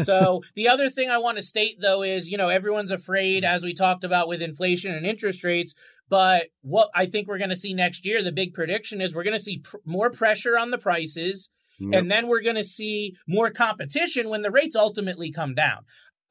So 0.00 0.42
the 0.54 0.68
other 0.68 0.88
thing 0.90 1.10
I 1.10 1.18
want 1.18 1.36
to 1.38 1.42
state 1.42 1.80
though 1.80 2.02
is, 2.02 2.28
you 2.30 2.36
know, 2.38 2.48
everyone's 2.48 2.90
afraid 2.92 3.44
as 3.44 3.62
we 3.64 3.74
talked 3.74 4.04
about 4.04 4.28
with 4.28 4.42
inflation 4.42 4.94
and 4.94 5.04
interest 5.06 5.44
rates, 5.44 5.74
but 6.08 6.46
what 6.62 6.90
I 6.94 7.06
think 7.06 7.28
we're 7.28 7.38
going 7.38 7.50
to 7.50 7.56
see 7.56 7.74
next 7.74 8.06
year, 8.06 8.22
the 8.22 8.32
big 8.32 8.54
prediction 8.54 9.00
is 9.00 9.14
we're 9.14 9.24
going 9.24 9.36
to 9.36 9.42
see 9.42 9.58
pr- 9.58 9.76
more 9.84 10.10
pressure 10.10 10.58
on 10.58 10.70
the 10.70 10.78
prices 10.78 11.50
Yep. 11.80 12.00
and 12.00 12.10
then 12.10 12.28
we're 12.28 12.42
going 12.42 12.56
to 12.56 12.64
see 12.64 13.16
more 13.26 13.50
competition 13.50 14.28
when 14.28 14.42
the 14.42 14.50
rates 14.52 14.76
ultimately 14.76 15.32
come 15.32 15.54
down. 15.54 15.78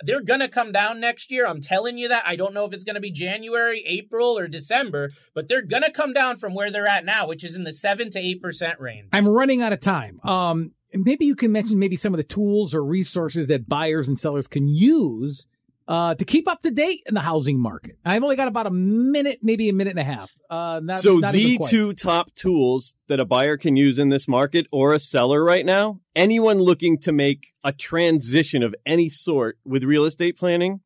They're 0.04 0.24
going 0.24 0.40
to 0.40 0.48
come 0.48 0.72
down 0.72 1.00
next 1.00 1.30
year. 1.30 1.46
I'm 1.46 1.60
telling 1.62 1.98
you 1.98 2.08
that. 2.08 2.24
I 2.26 2.36
don't 2.36 2.54
know 2.54 2.66
if 2.66 2.74
it's 2.74 2.84
going 2.84 2.96
to 2.96 3.02
be 3.02 3.12
January, 3.12 3.84
April, 3.86 4.38
or 4.38 4.48
December, 4.48 5.10
but 5.36 5.48
they're 5.48 5.62
going 5.62 5.84
to 5.84 5.92
come 5.92 6.14
down 6.14 6.38
from 6.38 6.54
where 6.56 6.72
they're 6.72 6.88
at 6.88 7.06
now, 7.06 7.28
which 7.28 7.44
is 7.44 7.56
in 7.56 7.66
the 7.66 7.74
7 7.74 8.10
to 8.12 8.20
8% 8.20 8.80
range. 8.80 9.10
I'm 9.14 9.28
running 9.28 9.62
out 9.62 9.74
of 9.74 9.80
time. 9.82 10.20
Um, 10.24 10.72
maybe 10.94 11.26
you 11.26 11.36
can 11.36 11.52
mention 11.52 11.80
maybe 11.80 11.96
some 11.96 12.14
of 12.14 12.18
the 12.18 12.24
tools 12.24 12.74
or 12.74 12.84
resources 12.84 13.48
that 13.48 13.68
buyers 13.68 14.08
and 14.08 14.18
sellers 14.18 14.48
can 14.48 14.68
use 14.68 15.48
uh, 15.88 16.16
to 16.16 16.24
keep 16.24 16.48
up 16.48 16.62
to 16.62 16.72
date 16.72 17.00
in 17.06 17.14
the 17.14 17.22
housing 17.22 17.60
market. 17.60 17.98
I've 18.06 18.24
only 18.24 18.36
got 18.36 18.48
about 18.48 18.66
a 18.66 18.72
minute, 18.72 19.40
maybe 19.42 19.68
a 19.68 19.74
minute 19.74 19.92
and 19.92 20.00
a 20.00 20.04
half. 20.04 20.32
Uh, 20.50 20.80
not, 20.82 21.00
so 21.00 21.18
not 21.18 21.34
the 21.34 21.60
two 21.68 21.94
top 21.94 22.34
tools 22.34 22.96
that 23.08 23.20
a 23.20 23.26
buyer 23.26 23.58
can 23.58 23.76
use 23.76 24.00
in 24.00 24.10
this 24.10 24.28
market 24.28 24.68
or 24.72 24.94
a 24.94 25.00
seller 25.00 25.44
right 25.44 25.66
now, 25.66 26.00
anyone 26.16 26.60
looking 26.60 26.98
to 27.00 27.12
make 27.12 27.48
a 27.64 27.74
transition 27.74 28.64
of 28.64 28.76
any 28.86 29.10
sort 29.10 29.58
with 29.66 29.84
real 29.84 30.06
estate 30.06 30.38
planning, 30.38 30.82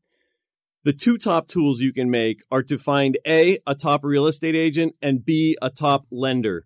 the 0.83 0.93
two 0.93 1.17
top 1.17 1.47
tools 1.47 1.81
you 1.81 1.93
can 1.93 2.09
make 2.09 2.41
are 2.51 2.63
to 2.63 2.77
find 2.77 3.17
A, 3.27 3.59
a 3.67 3.75
top 3.75 4.03
real 4.03 4.27
estate 4.27 4.55
agent 4.55 4.95
and 5.01 5.25
B, 5.25 5.57
a 5.61 5.69
top 5.69 6.05
lender. 6.11 6.65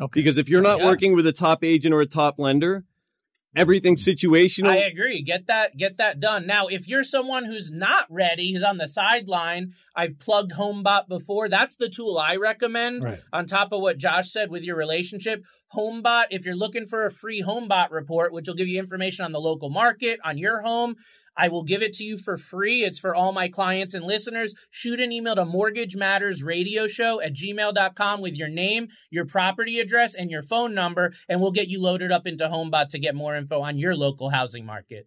Okay. 0.00 0.20
Because 0.20 0.38
if 0.38 0.48
you're 0.48 0.62
not 0.62 0.78
Yes. 0.78 0.86
working 0.86 1.14
with 1.16 1.26
a 1.26 1.32
top 1.32 1.64
agent 1.64 1.94
or 1.94 2.00
a 2.00 2.06
top 2.06 2.38
lender, 2.38 2.84
everything's 3.54 4.04
situational. 4.04 4.68
I 4.68 4.76
agree. 4.76 5.22
Get 5.22 5.46
that 5.46 5.76
get 5.76 5.96
that 5.96 6.20
done. 6.20 6.46
Now, 6.46 6.66
if 6.66 6.86
you're 6.86 7.04
someone 7.04 7.46
who's 7.46 7.70
not 7.70 8.06
ready, 8.10 8.52
who's 8.52 8.62
on 8.62 8.76
the 8.76 8.88
sideline, 8.88 9.72
I've 9.94 10.18
plugged 10.18 10.52
HomeBot 10.52 11.08
before. 11.08 11.48
That's 11.48 11.76
the 11.76 11.88
tool 11.88 12.18
I 12.18 12.36
recommend. 12.36 13.02
Right. 13.04 13.18
On 13.32 13.46
top 13.46 13.72
of 13.72 13.80
what 13.80 13.96
Josh 13.96 14.30
said 14.30 14.50
with 14.50 14.62
your 14.64 14.76
relationship, 14.76 15.42
HomeBot, 15.74 16.26
if 16.30 16.44
you're 16.44 16.54
looking 16.54 16.86
for 16.86 17.06
a 17.06 17.10
free 17.10 17.42
HomeBot 17.42 17.90
report, 17.90 18.32
which 18.32 18.46
will 18.46 18.54
give 18.54 18.68
you 18.68 18.78
information 18.78 19.24
on 19.24 19.32
the 19.32 19.40
local 19.40 19.70
market, 19.70 20.20
on 20.24 20.38
your 20.38 20.62
home, 20.62 20.96
I 21.36 21.48
will 21.48 21.62
give 21.62 21.82
it 21.82 21.92
to 21.94 22.04
you 22.04 22.16
for 22.16 22.36
free. 22.36 22.82
It's 22.84 22.98
for 22.98 23.14
all 23.14 23.32
my 23.32 23.48
clients 23.48 23.92
and 23.94 24.04
listeners. 24.04 24.54
Shoot 24.70 25.00
an 25.00 25.12
email 25.12 25.34
to 25.34 25.44
Mortgage 25.44 25.96
Matters 25.96 26.42
Radio 26.42 26.86
Show 26.86 27.20
at 27.20 27.34
gmail.com 27.34 28.20
with 28.20 28.34
your 28.34 28.48
name, 28.48 28.88
your 29.10 29.26
property 29.26 29.80
address, 29.80 30.14
and 30.14 30.30
your 30.30 30.42
phone 30.42 30.74
number, 30.74 31.12
and 31.28 31.40
we'll 31.40 31.52
get 31.52 31.68
you 31.68 31.80
loaded 31.80 32.12
up 32.12 32.26
into 32.26 32.48
HomeBot 32.48 32.88
to 32.88 32.98
get 32.98 33.14
more 33.14 33.36
info 33.36 33.60
on 33.60 33.78
your 33.78 33.96
local 33.96 34.30
housing 34.30 34.64
market. 34.64 35.06